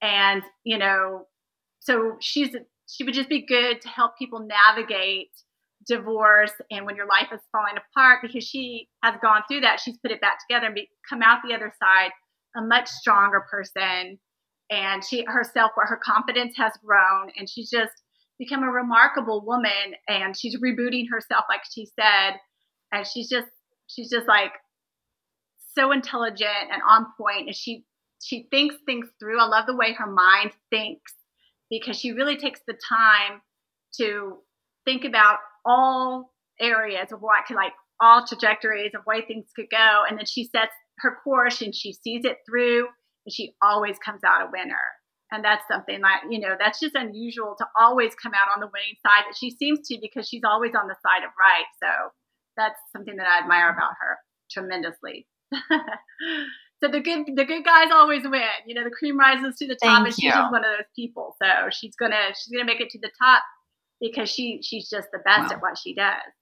and 0.00 0.42
you 0.64 0.78
know, 0.78 1.26
so 1.80 2.16
she's 2.20 2.54
she 2.88 3.04
would 3.04 3.14
just 3.14 3.28
be 3.28 3.44
good 3.44 3.80
to 3.80 3.88
help 3.88 4.16
people 4.18 4.46
navigate 4.46 5.30
divorce 5.86 6.52
and 6.70 6.84
when 6.84 6.96
your 6.96 7.06
life 7.06 7.28
is 7.32 7.40
falling 7.52 7.74
apart 7.76 8.18
because 8.22 8.44
she 8.44 8.88
has 9.02 9.14
gone 9.22 9.42
through 9.48 9.60
that. 9.60 9.80
She's 9.80 9.96
put 9.98 10.10
it 10.10 10.20
back 10.20 10.38
together 10.46 10.66
and 10.66 10.74
be, 10.74 10.88
come 11.08 11.22
out 11.22 11.38
the 11.46 11.54
other 11.54 11.72
side 11.80 12.10
a 12.56 12.62
much 12.62 12.88
stronger 12.88 13.44
person. 13.50 14.18
And 14.70 15.04
she 15.04 15.24
herself, 15.28 15.72
where 15.74 15.86
her 15.86 16.00
confidence 16.02 16.54
has 16.56 16.72
grown, 16.84 17.30
and 17.36 17.48
she's 17.48 17.70
just 17.70 17.92
become 18.38 18.64
a 18.64 18.70
remarkable 18.70 19.44
woman. 19.44 19.94
And 20.08 20.36
she's 20.36 20.58
rebooting 20.60 21.04
herself, 21.08 21.44
like 21.48 21.60
she 21.72 21.86
said, 21.86 22.34
and 22.92 23.06
she's 23.06 23.28
just 23.28 23.46
she's 23.86 24.10
just 24.10 24.26
like 24.26 24.52
so 25.76 25.92
intelligent 25.92 26.70
and 26.72 26.82
on 26.88 27.06
point 27.18 27.46
and 27.46 27.54
she 27.54 27.84
she 28.22 28.48
thinks 28.50 28.74
things 28.86 29.06
through. 29.20 29.38
I 29.38 29.46
love 29.46 29.66
the 29.66 29.76
way 29.76 29.92
her 29.92 30.10
mind 30.10 30.52
thinks 30.70 31.12
because 31.70 31.98
she 31.98 32.12
really 32.12 32.36
takes 32.36 32.60
the 32.66 32.74
time 32.88 33.42
to 33.98 34.38
think 34.84 35.04
about 35.04 35.38
all 35.64 36.32
areas 36.60 37.12
of 37.12 37.20
what 37.20 37.44
could 37.46 37.56
like 37.56 37.72
all 38.00 38.26
trajectories 38.26 38.92
of 38.94 39.04
way 39.06 39.22
things 39.26 39.46
could 39.54 39.66
go 39.70 40.02
and 40.08 40.18
then 40.18 40.26
she 40.26 40.44
sets 40.44 40.72
her 40.98 41.18
course 41.22 41.60
and 41.60 41.74
she 41.74 41.92
sees 41.92 42.24
it 42.24 42.38
through 42.48 42.86
and 43.26 43.32
she 43.32 43.54
always 43.62 43.98
comes 43.98 44.20
out 44.24 44.42
a 44.42 44.50
winner. 44.50 44.80
And 45.32 45.44
that's 45.44 45.66
something 45.68 46.00
that 46.02 46.22
you 46.30 46.40
know 46.40 46.54
that's 46.58 46.80
just 46.80 46.94
unusual 46.94 47.56
to 47.58 47.66
always 47.78 48.14
come 48.14 48.32
out 48.32 48.48
on 48.54 48.60
the 48.60 48.70
winning 48.72 48.96
side 49.04 49.24
but 49.28 49.36
she 49.36 49.50
seems 49.50 49.86
to 49.88 49.98
because 50.00 50.28
she's 50.28 50.44
always 50.44 50.72
on 50.74 50.86
the 50.86 50.96
side 51.02 51.24
of 51.24 51.32
right. 51.36 51.66
So 51.82 52.12
that's 52.56 52.78
something 52.92 53.16
that 53.16 53.26
I 53.26 53.42
admire 53.42 53.70
about 53.70 53.92
her 54.00 54.18
tremendously. 54.50 55.26
so 55.52 56.88
the 56.88 57.00
good 57.00 57.26
the 57.34 57.44
good 57.44 57.64
guys 57.64 57.88
always 57.92 58.22
win. 58.24 58.42
You 58.66 58.74
know, 58.74 58.84
the 58.84 58.90
cream 58.90 59.18
rises 59.18 59.56
to 59.58 59.66
the 59.66 59.74
top, 59.74 60.04
Thank 60.04 60.06
and 60.06 60.14
she's 60.14 60.32
just 60.32 60.52
one 60.52 60.64
of 60.64 60.70
those 60.76 60.88
people. 60.94 61.36
So 61.42 61.70
she's 61.70 61.94
gonna 61.96 62.32
she's 62.34 62.52
gonna 62.52 62.64
make 62.64 62.80
it 62.80 62.90
to 62.90 62.98
the 63.00 63.10
top 63.18 63.42
because 64.00 64.30
she 64.30 64.60
she's 64.62 64.88
just 64.88 65.08
the 65.12 65.18
best 65.18 65.50
wow. 65.50 65.56
at 65.56 65.62
what 65.62 65.78
she 65.78 65.94
does. 65.94 66.32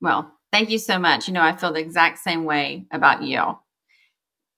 Well, 0.00 0.30
thank 0.52 0.70
you 0.70 0.78
so 0.78 0.98
much. 0.98 1.28
You 1.28 1.34
know, 1.34 1.42
I 1.42 1.56
feel 1.56 1.72
the 1.72 1.80
exact 1.80 2.18
same 2.18 2.44
way 2.44 2.86
about 2.92 3.22
you. 3.22 3.58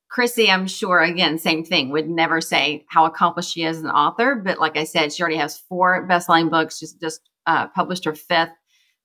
Chrissy, 0.09 0.51
I'm 0.51 0.67
sure, 0.67 1.01
again, 1.01 1.39
same 1.39 1.65
thing, 1.65 1.91
would 1.91 2.09
never 2.09 2.41
say 2.41 2.85
how 2.89 3.05
accomplished 3.07 3.53
she 3.53 3.65
is 3.65 3.79
as 3.79 3.83
an 3.83 3.91
author. 3.91 4.35
But 4.35 4.59
like 4.59 4.77
I 4.77 4.85
said, 4.85 5.13
she 5.13 5.23
already 5.23 5.37
has 5.37 5.59
four 5.69 6.07
best-selling 6.07 6.49
books, 6.49 6.81
just, 6.81 7.01
just 7.01 7.21
uh, 7.47 7.69
published 7.69 8.05
her 8.05 8.15
fifth. 8.15 8.53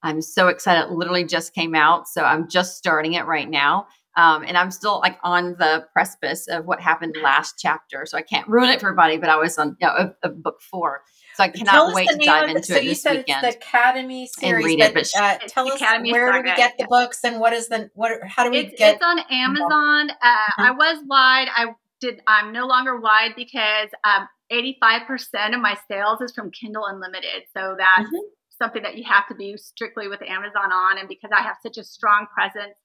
I'm 0.03 0.21
so 0.21 0.47
excited. 0.47 0.89
It 0.89 0.91
literally 0.91 1.25
just 1.25 1.53
came 1.53 1.75
out. 1.75 2.07
So 2.07 2.23
I'm 2.23 2.49
just 2.49 2.77
starting 2.77 3.13
it 3.13 3.25
right 3.25 3.49
now. 3.49 3.87
Um, 4.17 4.43
and 4.45 4.57
I'm 4.57 4.71
still 4.71 4.99
like 4.99 5.17
on 5.23 5.55
the 5.57 5.85
precipice 5.93 6.47
of 6.47 6.65
what 6.65 6.81
happened 6.81 7.15
last 7.21 7.55
chapter. 7.57 8.05
So 8.05 8.17
I 8.17 8.21
can't 8.21 8.47
ruin 8.47 8.69
it 8.69 8.81
for 8.81 8.87
everybody, 8.87 9.17
but 9.17 9.29
I 9.29 9.37
was 9.37 9.57
on 9.57 9.77
you 9.79 9.87
know, 9.87 9.93
of, 9.93 10.15
of 10.23 10.43
book 10.43 10.59
four. 10.61 11.01
So 11.35 11.45
I 11.45 11.47
cannot 11.49 11.93
wait 11.93 12.09
to 12.09 12.17
dive 12.17 12.49
into 12.49 12.63
so 12.63 12.75
it 12.75 12.83
this 12.83 13.05
weekend. 13.05 13.43
the 13.43 13.55
Academy 13.55 14.27
series, 14.27 14.53
and 14.53 14.65
read 14.65 14.79
it. 14.81 14.93
But, 14.93 15.09
uh, 15.17 15.37
tell 15.47 15.67
us 15.67 15.75
Academy 15.75 16.11
where 16.11 16.29
do 16.33 16.39
we 16.39 16.55
get 16.55 16.73
the 16.77 16.85
books 16.89 17.23
and 17.23 17.39
what 17.39 17.53
is 17.53 17.69
the 17.69 17.89
what? 17.93 18.11
How 18.27 18.43
do 18.43 18.51
we 18.51 18.59
it's, 18.59 18.77
get? 18.77 18.95
It's 18.95 19.03
on 19.03 19.19
Amazon. 19.31 20.09
Uh, 20.09 20.25
mm-hmm. 20.25 20.61
I 20.61 20.71
was 20.71 20.97
wide. 21.07 21.47
I 21.55 21.67
did. 22.01 22.21
I'm 22.27 22.51
no 22.51 22.65
longer 22.65 22.99
wide 22.99 23.31
because 23.35 23.89
um, 24.03 24.27
85% 24.51 25.53
of 25.53 25.61
my 25.61 25.77
sales 25.89 26.19
is 26.21 26.33
from 26.33 26.51
Kindle 26.51 26.85
Unlimited. 26.85 27.43
So 27.55 27.75
that's 27.77 28.07
mm-hmm. 28.07 28.27
something 28.61 28.83
that 28.83 28.97
you 28.97 29.05
have 29.07 29.27
to 29.29 29.35
be 29.35 29.55
strictly 29.57 30.07
with 30.07 30.21
Amazon 30.21 30.71
on. 30.71 30.97
And 30.97 31.07
because 31.07 31.31
I 31.35 31.41
have 31.41 31.57
such 31.63 31.77
a 31.77 31.83
strong 31.83 32.25
presence 32.33 32.77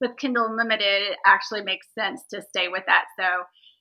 with 0.00 0.16
Kindle 0.18 0.46
Unlimited, 0.46 1.12
it 1.12 1.18
actually 1.24 1.62
makes 1.62 1.86
sense 1.98 2.22
to 2.32 2.42
stay 2.42 2.68
with 2.68 2.82
that. 2.86 3.04
So 3.18 3.24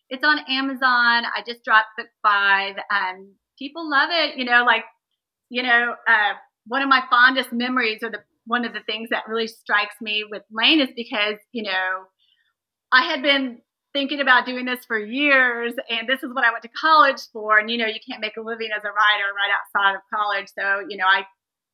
it's 0.10 0.24
on 0.24 0.40
Amazon. 0.48 1.26
I 1.26 1.44
just 1.46 1.64
dropped 1.66 1.90
book 1.98 2.08
five. 2.22 2.76
and 2.90 3.28
people 3.60 3.90
love 3.90 4.10
it. 4.12 4.38
You 4.38 4.46
know, 4.46 4.64
like, 4.66 4.84
you 5.50 5.64
know, 5.64 5.96
uh, 6.08 6.34
one 6.68 6.82
of 6.82 6.90
my 6.90 7.02
fondest 7.10 7.52
memories 7.52 8.00
or 8.04 8.10
the 8.10 8.20
one 8.46 8.66
of 8.66 8.74
the 8.74 8.82
things 8.86 9.10
that 9.10 9.24
really 9.28 9.48
strikes 9.48 9.96
me 10.02 10.24
with 10.30 10.44
Lane 10.52 10.82
is 10.82 10.90
because, 10.96 11.38
you 11.54 11.64
know, 11.64 12.04
I 12.92 13.04
had 13.04 13.22
been 13.22 13.60
thinking 13.94 14.20
about 14.20 14.46
doing 14.46 14.66
this 14.66 14.84
for 14.86 14.98
years 14.98 15.74
and 15.90 16.10
this 16.10 16.24
is 16.24 16.34
what 16.34 16.44
I 16.44 16.52
went 16.52 16.64
to 16.64 16.70
college 16.70 17.22
for 17.32 17.60
and 17.60 17.70
you 17.70 17.78
know 17.78 17.86
you 17.86 18.02
can't 18.08 18.22
make 18.22 18.38
a 18.38 18.42
living 18.42 18.70
as 18.76 18.84
a 18.84 18.90
writer 18.90 19.30
right 19.38 19.54
outside 19.54 19.96
of 19.96 20.02
college 20.14 20.50
so 20.58 20.86
you 20.90 20.98
know 20.98 21.06
I 21.06 21.24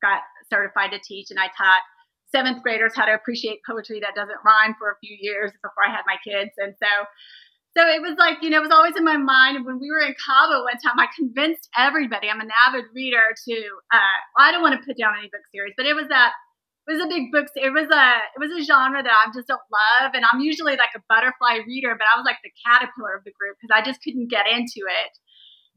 got 0.02 0.22
certified 0.52 0.92
to 0.92 1.00
teach 1.00 1.32
and 1.32 1.40
I 1.40 1.48
taught 1.58 1.82
seventh 2.32 2.62
graders 2.62 2.94
how 2.96 3.06
to 3.06 3.14
appreciate 3.14 3.60
poetry 3.68 4.00
that 4.02 4.16
doesn't 4.16 4.38
rhyme 4.46 4.76
for 4.78 4.92
a 4.92 5.00
few 5.02 5.18
years 5.20 5.52
before 5.64 5.88
I 5.88 5.92
had 5.92 6.04
my 6.06 6.18
kids 6.24 6.52
and 6.58 6.76
so 6.78 6.88
so 7.78 7.86
it 7.86 8.02
was 8.02 8.18
like, 8.18 8.42
you 8.42 8.50
know, 8.50 8.58
it 8.58 8.66
was 8.66 8.74
always 8.74 8.98
in 8.98 9.06
my 9.06 9.18
mind. 9.18 9.64
When 9.64 9.80
we 9.80 9.92
were 9.92 10.02
in 10.02 10.16
Cabo 10.26 10.64
one 10.64 10.82
time, 10.82 10.98
I 10.98 11.06
convinced 11.16 11.70
everybody, 11.78 12.28
I'm 12.28 12.42
an 12.42 12.50
avid 12.68 12.86
reader, 12.96 13.22
to, 13.48 13.56
uh, 13.94 14.18
I 14.38 14.52
don't 14.52 14.64
want 14.64 14.80
to 14.80 14.86
put 14.86 14.98
down 14.98 15.14
any 15.18 15.30
book 15.30 15.46
series, 15.54 15.74
but 15.78 15.86
it 15.86 15.94
was 15.94 16.08
that 16.10 16.34
was 16.90 17.06
a 17.06 17.08
big 17.08 17.32
book. 17.32 17.48
It 17.56 17.72
was 17.72 17.88
a 17.88 18.06
it 18.36 18.40
was 18.40 18.52
a 18.52 18.66
genre 18.66 19.02
that 19.04 19.12
I 19.12 19.32
just 19.34 19.48
don't 19.48 19.62
love, 19.72 20.12
and 20.14 20.26
I'm 20.26 20.42
usually 20.42 20.76
like 20.76 20.94
a 20.96 21.04
butterfly 21.08 21.62
reader, 21.66 21.96
but 21.98 22.08
I 22.12 22.18
was 22.18 22.26
like 22.26 22.38
the 22.44 22.52
caterpillar 22.66 23.16
of 23.16 23.24
the 23.24 23.32
group 23.38 23.58
because 23.62 23.74
I 23.74 23.86
just 23.86 24.02
couldn't 24.02 24.30
get 24.30 24.48
into 24.48 24.88
it. 24.90 25.14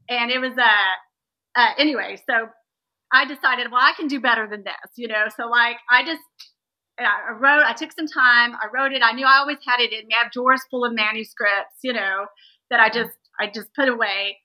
And 0.09 0.31
it 0.31 0.39
was 0.39 0.57
a 0.57 0.73
uh, 1.55 1.71
anyway. 1.77 2.17
So 2.27 2.49
I 3.13 3.25
decided, 3.25 3.71
well, 3.71 3.81
I 3.81 3.93
can 3.95 4.07
do 4.07 4.19
better 4.19 4.47
than 4.49 4.63
this, 4.63 4.97
you 4.97 5.07
know. 5.07 5.25
So 5.37 5.47
like 5.47 5.77
I 5.89 6.03
just 6.03 6.23
I 6.99 7.33
wrote. 7.39 7.63
I 7.63 7.73
took 7.73 7.91
some 7.91 8.07
time. 8.07 8.53
I 8.53 8.67
wrote 8.73 8.93
it. 8.93 9.01
I 9.03 9.13
knew 9.13 9.25
I 9.25 9.37
always 9.37 9.57
had 9.65 9.79
it 9.79 9.93
in 9.93 10.07
me. 10.07 10.15
I 10.17 10.23
have 10.23 10.31
drawers 10.31 10.61
full 10.69 10.85
of 10.85 10.93
manuscripts, 10.93 11.77
you 11.81 11.93
know, 11.93 12.25
that 12.69 12.79
I 12.79 12.89
just 12.89 13.17
I 13.39 13.47
just 13.47 13.73
put 13.75 13.89
away. 13.89 14.37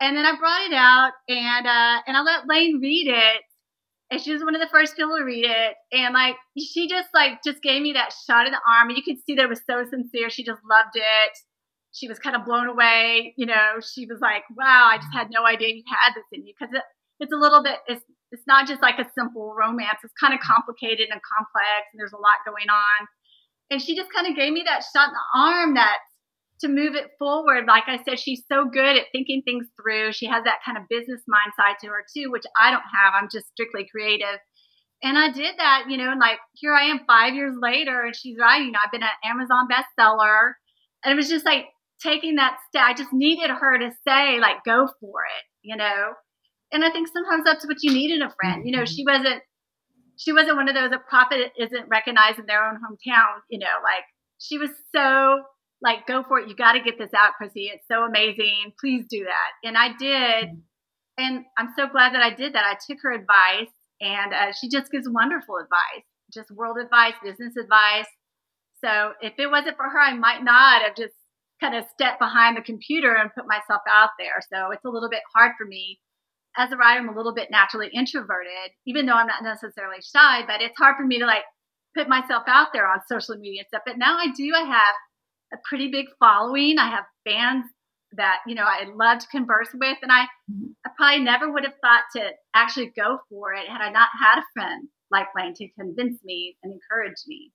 And 0.00 0.16
then 0.16 0.24
I 0.24 0.36
brought 0.36 0.66
it 0.66 0.74
out 0.74 1.12
and 1.28 1.66
uh, 1.66 2.02
and 2.06 2.16
I 2.16 2.22
let 2.22 2.48
Lane 2.48 2.80
read 2.80 3.08
it 3.08 3.42
and 4.12 4.20
she 4.20 4.30
was 4.30 4.44
one 4.44 4.54
of 4.54 4.60
the 4.60 4.68
first 4.68 4.94
people 4.94 5.16
to 5.16 5.24
read 5.24 5.46
it. 5.48 5.74
And 5.90 6.12
like 6.12 6.36
she 6.58 6.86
just 6.86 7.08
like 7.14 7.42
just 7.42 7.62
gave 7.62 7.80
me 7.80 7.94
that 7.94 8.12
shot 8.28 8.44
in 8.46 8.52
the 8.52 8.60
arm 8.68 8.90
and 8.90 8.96
you 8.96 9.02
could 9.02 9.16
see 9.24 9.34
that 9.34 9.44
it 9.44 9.48
was 9.48 9.62
so 9.64 9.84
sincere. 9.88 10.28
She 10.28 10.44
just 10.44 10.60
loved 10.68 10.94
it. 10.94 11.32
She 11.92 12.08
was 12.08 12.18
kind 12.18 12.36
of 12.36 12.44
blown 12.44 12.68
away 12.68 13.32
you 13.38 13.46
know. 13.46 13.80
She 13.80 14.04
was 14.04 14.20
like 14.20 14.44
wow 14.54 14.92
i 14.92 14.98
just 14.98 15.12
had 15.12 15.28
no 15.32 15.46
idea 15.46 15.74
you 15.74 15.82
had 15.88 16.12
this 16.14 16.28
in 16.30 16.44
you. 16.44 16.52
Because 16.52 16.74
it, 16.76 16.84
it's 17.20 17.32
a 17.32 17.40
little 17.40 17.62
bit 17.62 17.80
it's 17.88 18.04
it's 18.30 18.44
not 18.46 18.68
just 18.68 18.82
like 18.82 18.98
a 18.98 19.08
simple 19.16 19.56
romance. 19.56 20.04
It's 20.04 20.14
kind 20.20 20.34
of 20.34 20.40
complicated 20.40 21.08
and 21.08 21.20
complex 21.24 21.88
and 21.92 21.98
there's 21.98 22.12
a 22.12 22.20
lot 22.20 22.44
going 22.44 22.68
on. 22.68 23.08
And 23.70 23.80
she 23.80 23.96
just 23.96 24.12
kind 24.12 24.28
of 24.28 24.36
gave 24.36 24.52
me 24.52 24.62
that 24.68 24.84
shot 24.92 25.08
in 25.08 25.16
the 25.16 25.28
arm 25.40 25.74
that 25.74 26.04
to 26.62 26.68
move 26.68 26.94
it 26.94 27.10
forward. 27.18 27.66
Like 27.66 27.84
I 27.86 28.02
said, 28.02 28.18
she's 28.18 28.42
so 28.50 28.64
good 28.64 28.96
at 28.96 29.06
thinking 29.12 29.42
things 29.42 29.66
through. 29.76 30.12
She 30.12 30.26
has 30.26 30.44
that 30.44 30.60
kind 30.64 30.78
of 30.78 30.88
business 30.88 31.20
mind 31.28 31.52
side 31.56 31.76
to 31.82 31.88
her 31.88 32.04
too, 32.14 32.30
which 32.30 32.44
I 32.60 32.70
don't 32.70 32.82
have. 32.82 33.14
I'm 33.14 33.28
just 33.30 33.48
strictly 33.48 33.86
creative. 33.90 34.38
And 35.02 35.18
I 35.18 35.30
did 35.30 35.56
that, 35.58 35.84
you 35.88 35.96
know, 35.96 36.10
and 36.10 36.20
like 36.20 36.38
here 36.54 36.74
I 36.74 36.84
am 36.84 37.00
five 37.06 37.34
years 37.34 37.54
later, 37.60 38.02
and 38.02 38.14
she's 38.14 38.38
writing. 38.38 38.66
You 38.66 38.72
know, 38.72 38.78
I've 38.84 38.92
been 38.92 39.02
an 39.02 39.08
Amazon 39.24 39.68
bestseller. 39.68 40.52
And 41.04 41.12
it 41.12 41.16
was 41.16 41.28
just 41.28 41.44
like 41.44 41.66
taking 42.00 42.36
that 42.36 42.58
step. 42.68 42.84
I 42.86 42.94
just 42.94 43.12
needed 43.12 43.50
her 43.50 43.78
to 43.78 43.90
say, 44.06 44.38
like, 44.38 44.64
go 44.64 44.88
for 45.00 45.24
it, 45.24 45.44
you 45.62 45.76
know. 45.76 46.14
And 46.70 46.84
I 46.84 46.90
think 46.90 47.08
sometimes 47.08 47.44
that's 47.44 47.66
what 47.66 47.82
you 47.82 47.92
need 47.92 48.12
in 48.12 48.22
a 48.22 48.32
friend. 48.40 48.62
You 48.64 48.72
know, 48.72 48.84
mm-hmm. 48.84 48.94
she 48.94 49.04
wasn't 49.04 49.42
she 50.16 50.32
wasn't 50.32 50.56
one 50.56 50.68
of 50.68 50.74
those 50.74 50.92
a 50.92 51.02
prophet 51.08 51.52
isn't 51.58 51.88
recognized 51.88 52.38
in 52.38 52.46
their 52.46 52.64
own 52.64 52.76
hometown, 52.76 53.42
you 53.50 53.58
know, 53.58 53.82
like 53.82 54.04
she 54.38 54.58
was 54.58 54.70
so 54.94 55.42
like 55.82 56.06
go 56.06 56.22
for 56.22 56.38
it. 56.38 56.48
You 56.48 56.54
got 56.54 56.72
to 56.72 56.80
get 56.80 56.98
this 56.98 57.12
out 57.14 57.34
chrissy. 57.36 57.70
It's 57.72 57.86
so 57.90 58.04
amazing. 58.04 58.72
Please 58.80 59.04
do 59.08 59.24
that. 59.24 59.68
And 59.68 59.76
i 59.76 59.88
did. 59.98 60.62
And 61.18 61.44
i'm 61.58 61.70
so 61.76 61.86
glad 61.88 62.14
that 62.14 62.22
i 62.22 62.34
did 62.34 62.54
that. 62.54 62.64
I 62.64 62.76
took 62.86 63.02
her 63.02 63.12
advice 63.12 63.72
and 64.00 64.32
uh, 64.32 64.52
she 64.58 64.68
just 64.68 64.90
gives 64.90 65.08
wonderful 65.08 65.56
advice 65.56 66.06
just 66.32 66.50
world 66.50 66.78
advice 66.78 67.12
business 67.22 67.56
advice. 67.60 68.08
So 68.82 69.12
if 69.20 69.34
it 69.38 69.50
wasn't 69.50 69.76
for 69.76 69.88
her 69.88 70.00
i 70.00 70.14
might 70.14 70.42
not 70.42 70.82
have 70.82 70.96
just 70.96 71.14
kind 71.60 71.76
of 71.76 71.84
stepped 71.92 72.18
behind 72.18 72.56
the 72.56 72.62
computer 72.62 73.14
and 73.14 73.30
put 73.34 73.46
myself 73.46 73.82
out 73.88 74.10
there. 74.18 74.40
So 74.52 74.70
it's 74.70 74.84
a 74.84 74.90
little 74.90 75.10
bit 75.10 75.22
hard 75.34 75.52
for 75.58 75.66
me. 75.66 76.00
As 76.56 76.70
a 76.70 76.76
writer 76.76 77.00
i'm 77.00 77.08
a 77.08 77.16
little 77.16 77.34
bit 77.34 77.50
naturally 77.50 77.88
introverted 77.94 78.76
even 78.86 79.06
though 79.06 79.14
i'm 79.14 79.26
not 79.26 79.42
necessarily 79.42 80.02
shy 80.04 80.44
but 80.46 80.60
it's 80.60 80.76
hard 80.76 80.96
for 80.96 81.06
me 81.06 81.18
to 81.18 81.24
like 81.24 81.44
put 81.96 82.10
myself 82.10 82.42
out 82.46 82.68
there 82.74 82.86
on 82.86 83.00
social 83.08 83.36
media 83.36 83.60
and 83.60 83.68
stuff. 83.68 83.82
But 83.86 83.98
now 83.98 84.16
i 84.18 84.28
do. 84.36 84.52
I 84.54 84.64
have 84.64 84.94
a 85.52 85.56
pretty 85.68 85.90
big 85.90 86.06
following. 86.18 86.78
I 86.78 86.90
have 86.90 87.04
fans 87.24 87.66
that 88.14 88.38
you 88.46 88.54
know 88.54 88.64
I 88.64 88.84
love 88.94 89.20
to 89.20 89.26
converse 89.28 89.68
with, 89.72 89.98
and 90.02 90.12
I 90.12 90.24
mm-hmm. 90.50 90.72
I 90.86 90.90
probably 90.96 91.24
never 91.24 91.50
would 91.50 91.64
have 91.64 91.74
thought 91.80 92.04
to 92.16 92.30
actually 92.54 92.92
go 92.96 93.18
for 93.28 93.52
it 93.52 93.68
had 93.68 93.80
I 93.80 93.90
not 93.90 94.08
had 94.20 94.40
a 94.40 94.44
friend 94.54 94.88
like 95.10 95.28
Lane 95.36 95.54
to 95.54 95.68
convince 95.78 96.18
me 96.24 96.56
and 96.62 96.72
encourage 96.72 97.22
me. 97.26 97.52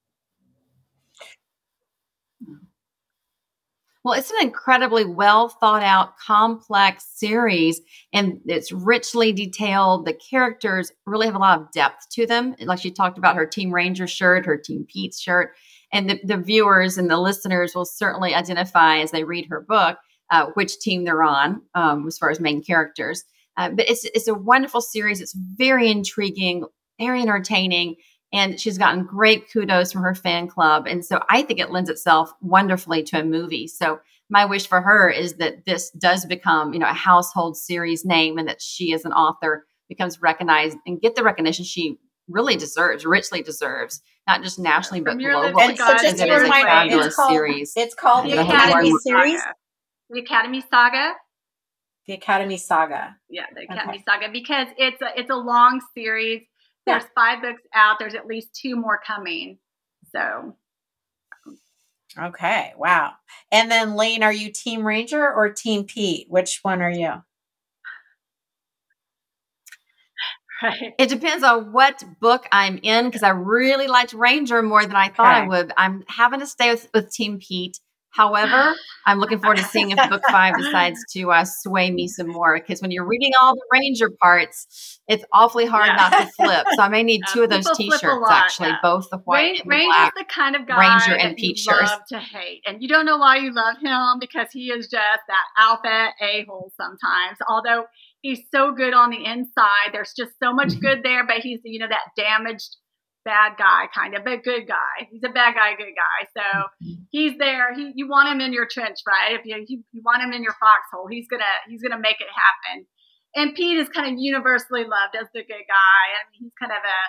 Well, 4.03 4.17
it's 4.17 4.31
an 4.31 4.37
incredibly 4.39 5.03
well 5.03 5.49
thought 5.49 5.83
out, 5.83 6.17
complex 6.17 7.05
series, 7.15 7.81
and 8.13 8.39
it's 8.45 8.71
richly 8.71 9.33
detailed. 9.33 10.05
The 10.05 10.13
characters 10.13 10.93
really 11.05 11.25
have 11.25 11.35
a 11.35 11.39
lot 11.39 11.59
of 11.59 11.71
depth 11.73 12.07
to 12.11 12.25
them. 12.25 12.55
Like 12.61 12.79
she 12.79 12.89
talked 12.89 13.17
about 13.17 13.35
her 13.35 13.45
Team 13.45 13.73
Ranger 13.73 14.07
shirt, 14.07 14.45
her 14.45 14.55
Team 14.55 14.85
Pete 14.87 15.13
shirt 15.13 15.55
and 15.91 16.09
the, 16.09 16.19
the 16.23 16.37
viewers 16.37 16.97
and 16.97 17.09
the 17.09 17.19
listeners 17.19 17.73
will 17.73 17.85
certainly 17.85 18.33
identify 18.33 18.97
as 18.97 19.11
they 19.11 19.23
read 19.23 19.47
her 19.49 19.61
book 19.61 19.97
uh, 20.29 20.47
which 20.53 20.79
team 20.79 21.03
they're 21.03 21.23
on 21.23 21.61
um, 21.73 22.05
as 22.07 22.17
far 22.17 22.29
as 22.29 22.39
main 22.39 22.63
characters. 22.63 23.23
Uh, 23.55 23.69
but 23.71 23.89
it's 23.89 24.05
it's 24.05 24.27
a 24.27 24.33
wonderful 24.33 24.81
series. 24.81 25.19
It's 25.21 25.35
very 25.35 25.89
intriguing, 25.89 26.65
very 26.99 27.21
entertaining, 27.21 27.95
and 28.31 28.59
she's 28.59 28.77
gotten 28.77 29.05
great 29.05 29.51
kudos 29.51 29.91
from 29.91 30.03
her 30.03 30.13
fan 30.13 30.47
club. 30.47 30.85
And 30.87 31.03
so 31.03 31.21
I 31.29 31.41
think 31.41 31.59
it 31.59 31.71
lends 31.71 31.89
itself 31.89 32.31
wonderfully 32.41 33.03
to 33.03 33.21
a 33.21 33.23
movie. 33.23 33.67
So 33.67 33.99
my 34.29 34.45
wish 34.45 34.67
for 34.67 34.81
her 34.81 35.09
is 35.09 35.35
that 35.35 35.65
this 35.65 35.89
does 35.91 36.25
become 36.25 36.73
you 36.73 36.79
know 36.79 36.89
a 36.89 36.93
household 36.93 37.57
series 37.57 38.05
name, 38.05 38.37
and 38.37 38.47
that 38.47 38.61
she 38.61 38.93
as 38.93 39.05
an 39.05 39.13
author 39.13 39.65
becomes 39.89 40.21
recognized 40.21 40.77
and 40.85 41.01
get 41.01 41.15
the 41.15 41.23
recognition 41.23 41.65
she 41.65 41.97
really 42.27 42.57
deserves, 42.57 43.05
richly 43.05 43.41
deserves, 43.41 44.01
not 44.27 44.43
just 44.43 44.59
nationally 44.59 45.01
but 45.01 45.17
globally. 45.17 45.69
And 45.69 45.77
so 45.77 45.97
just 45.97 46.17
to 46.17 46.31
remind 46.31 46.91
it's 46.91 47.15
called, 47.15 47.31
series. 47.31 47.73
It's 47.75 47.95
called 47.95 48.25
the, 48.25 48.35
the 48.35 48.41
Academy 48.41 48.91
series. 48.99 49.39
Saga. 49.39 49.53
The 50.09 50.19
Academy 50.19 50.63
Saga. 50.69 51.13
The 52.07 52.13
Academy 52.13 52.57
Saga. 52.57 53.15
Yeah, 53.29 53.45
the 53.55 53.63
Academy 53.63 53.95
okay. 53.95 54.03
Saga 54.07 54.31
because 54.31 54.67
it's 54.77 55.01
a 55.01 55.19
it's 55.19 55.29
a 55.29 55.35
long 55.35 55.81
series. 55.93 56.43
There's 56.85 57.03
yeah. 57.03 57.09
five 57.15 57.41
books 57.41 57.63
out. 57.73 57.97
There's 57.99 58.15
at 58.15 58.27
least 58.27 58.53
two 58.53 58.75
more 58.75 58.99
coming. 59.05 59.57
So. 60.11 60.55
Okay. 62.17 62.73
Wow. 62.77 63.13
And 63.51 63.69
then 63.69 63.95
Lane, 63.95 64.23
are 64.23 64.33
you 64.33 64.51
Team 64.51 64.87
Ranger 64.87 65.31
or 65.31 65.49
Team 65.49 65.83
Pete? 65.83 66.27
Which 66.29 66.59
one 66.63 66.81
are 66.81 66.91
you? 66.91 67.21
Right. 70.61 70.93
It 70.97 71.09
depends 71.09 71.43
on 71.43 71.71
what 71.71 72.03
book 72.19 72.47
I'm 72.51 72.79
in 72.81 73.05
because 73.05 73.23
I 73.23 73.29
really 73.29 73.87
liked 73.87 74.13
Ranger 74.13 74.61
more 74.61 74.83
than 74.83 74.95
I 74.95 75.09
thought 75.09 75.35
okay. 75.35 75.45
I 75.45 75.47
would. 75.47 75.73
I'm 75.77 76.03
having 76.07 76.39
to 76.39 76.47
stay 76.47 76.71
with, 76.71 76.89
with 76.93 77.11
Team 77.11 77.39
Pete. 77.39 77.79
However, 78.17 78.73
I'm 79.05 79.19
looking 79.19 79.37
forward 79.37 79.57
to 79.57 79.63
seeing 79.63 79.91
if 79.91 80.09
book 80.09 80.23
five 80.31 80.57
decides 80.57 80.99
to 81.13 81.31
uh, 81.31 81.45
sway 81.45 81.91
me 81.91 82.07
some 82.07 82.29
more 82.29 82.59
because 82.59 82.81
when 82.81 82.89
you're 82.89 83.05
reading 83.05 83.31
all 83.39 83.53
the 83.53 83.61
Ranger 83.71 84.09
parts, 84.19 84.99
it's 85.07 85.23
awfully 85.31 85.67
hard 85.67 85.89
yeah. 85.89 85.95
not 85.95 86.11
to 86.13 86.25
flip. 86.35 86.65
So 86.75 86.81
I 86.81 86.89
may 86.89 87.03
need 87.03 87.21
two 87.31 87.43
of 87.43 87.51
those 87.51 87.69
T-shirts 87.77 88.27
actually, 88.27 88.69
yeah. 88.69 88.77
both 88.81 89.07
the 89.11 89.17
white 89.19 89.39
Ranger, 89.39 89.61
and 89.61 89.71
the 89.71 89.75
Ranger's 89.75 89.95
black. 89.95 90.13
the 90.15 90.25
kind 90.33 90.55
of 90.55 90.67
guy 90.67 90.97
Ranger 90.97 91.15
and 91.15 91.37
Pete 91.37 91.59
shirts. 91.59 91.91
love 91.91 92.01
to 92.09 92.19
hate, 92.19 92.63
and 92.65 92.81
you 92.81 92.87
don't 92.87 93.05
know 93.05 93.17
why 93.17 93.37
you 93.37 93.53
love 93.53 93.77
him 93.77 94.17
because 94.19 94.47
he 94.51 94.71
is 94.71 94.87
just 94.87 95.21
that 95.27 95.45
alpha 95.55 96.09
a 96.19 96.43
hole 96.49 96.71
sometimes. 96.75 97.37
Although 97.47 97.85
he's 98.21 98.41
so 98.53 98.71
good 98.73 98.93
on 98.93 99.09
the 99.09 99.23
inside. 99.23 99.91
There's 99.91 100.13
just 100.15 100.31
so 100.41 100.53
much 100.53 100.69
mm-hmm. 100.69 100.81
good 100.81 100.99
there, 101.03 101.25
but 101.25 101.37
he's, 101.37 101.59
you 101.63 101.79
know, 101.79 101.87
that 101.89 102.11
damaged 102.15 102.77
bad 103.25 103.57
guy 103.57 103.91
kind 103.93 104.15
of, 104.15 104.23
but 104.23 104.43
good 104.43 104.67
guy. 104.67 105.03
He's 105.11 105.23
a 105.23 105.29
bad 105.29 105.55
guy, 105.55 105.75
good 105.75 105.95
guy. 105.95 106.27
So 106.31 106.43
mm-hmm. 106.83 107.03
he's 107.11 107.37
there. 107.37 107.75
He, 107.75 107.91
you 107.95 108.07
want 108.07 108.29
him 108.29 108.39
in 108.39 108.53
your 108.53 108.67
trench, 108.71 108.99
right? 109.05 109.35
If 109.37 109.45
you, 109.45 109.63
you, 109.67 109.83
you 109.91 110.01
want 110.05 110.23
him 110.23 110.31
in 110.31 110.43
your 110.43 110.55
foxhole, 110.55 111.07
he's 111.11 111.27
gonna 111.27 111.43
he's 111.67 111.81
gonna 111.81 111.99
make 111.99 112.21
it 112.21 112.31
happen. 112.31 112.87
And 113.35 113.53
Pete 113.53 113.77
is 113.77 113.89
kind 113.89 114.07
of 114.07 114.15
universally 114.17 114.87
loved 114.87 115.13
as 115.19 115.27
the 115.33 115.43
good 115.43 115.67
guy. 115.67 116.03
I 116.15 116.23
mean, 116.31 116.47
he's 116.47 116.55
kind 116.59 116.71
of 116.71 116.79
a 116.79 116.99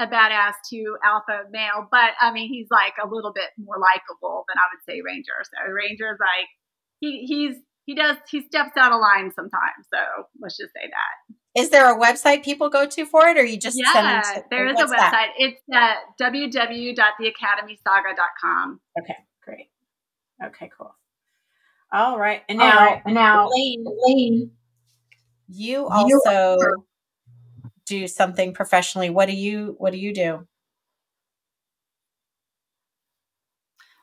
a 0.00 0.06
badass 0.08 0.56
to 0.72 0.96
alpha 1.04 1.44
male, 1.50 1.88
but 1.90 2.16
I 2.20 2.32
mean, 2.32 2.48
he's 2.48 2.68
like 2.70 2.94
a 3.02 3.08
little 3.08 3.32
bit 3.32 3.52
more 3.58 3.76
likable 3.76 4.44
than 4.48 4.56
I 4.56 4.68
would 4.72 4.80
say 4.88 5.00
Ranger. 5.04 5.36
So 5.44 5.72
Ranger's 5.72 6.20
like 6.20 6.48
he 7.00 7.24
he's 7.24 7.56
he 7.84 7.94
does 7.94 8.16
he 8.30 8.40
steps 8.42 8.72
out 8.76 8.92
of 8.92 9.00
line 9.00 9.32
sometimes. 9.34 9.86
So 9.92 9.98
let's 10.40 10.56
just 10.56 10.72
say 10.72 10.88
that. 10.88 11.34
Is 11.54 11.68
there 11.68 11.92
a 11.92 11.98
website 11.98 12.42
people 12.42 12.70
go 12.70 12.86
to 12.86 13.04
for 13.04 13.28
it, 13.28 13.36
or 13.36 13.44
you 13.44 13.58
just 13.58 13.78
yeah? 13.78 14.22
To, 14.22 14.42
there 14.50 14.66
is 14.66 14.80
a 14.80 14.84
website. 14.84 14.88
That? 14.88 15.34
It's 15.36 15.60
uh, 15.70 15.76
at 15.76 15.98
www.theacademysaga.com. 16.20 18.80
Okay, 18.98 19.16
great. 19.42 19.68
Okay, 20.42 20.70
cool. 20.78 20.96
All 21.92 22.18
right, 22.18 22.40
and 22.48 22.58
now, 22.58 22.78
right. 22.78 23.02
and 23.04 23.14
now, 23.14 23.50
Lane, 23.50 23.84
Lane, 24.06 24.52
you 25.48 25.86
also 25.86 26.56
you 26.58 26.86
do 27.84 28.08
something 28.08 28.54
professionally. 28.54 29.10
What 29.10 29.26
do 29.26 29.34
you 29.34 29.74
What 29.76 29.92
do 29.92 29.98
you 29.98 30.14
do? 30.14 30.48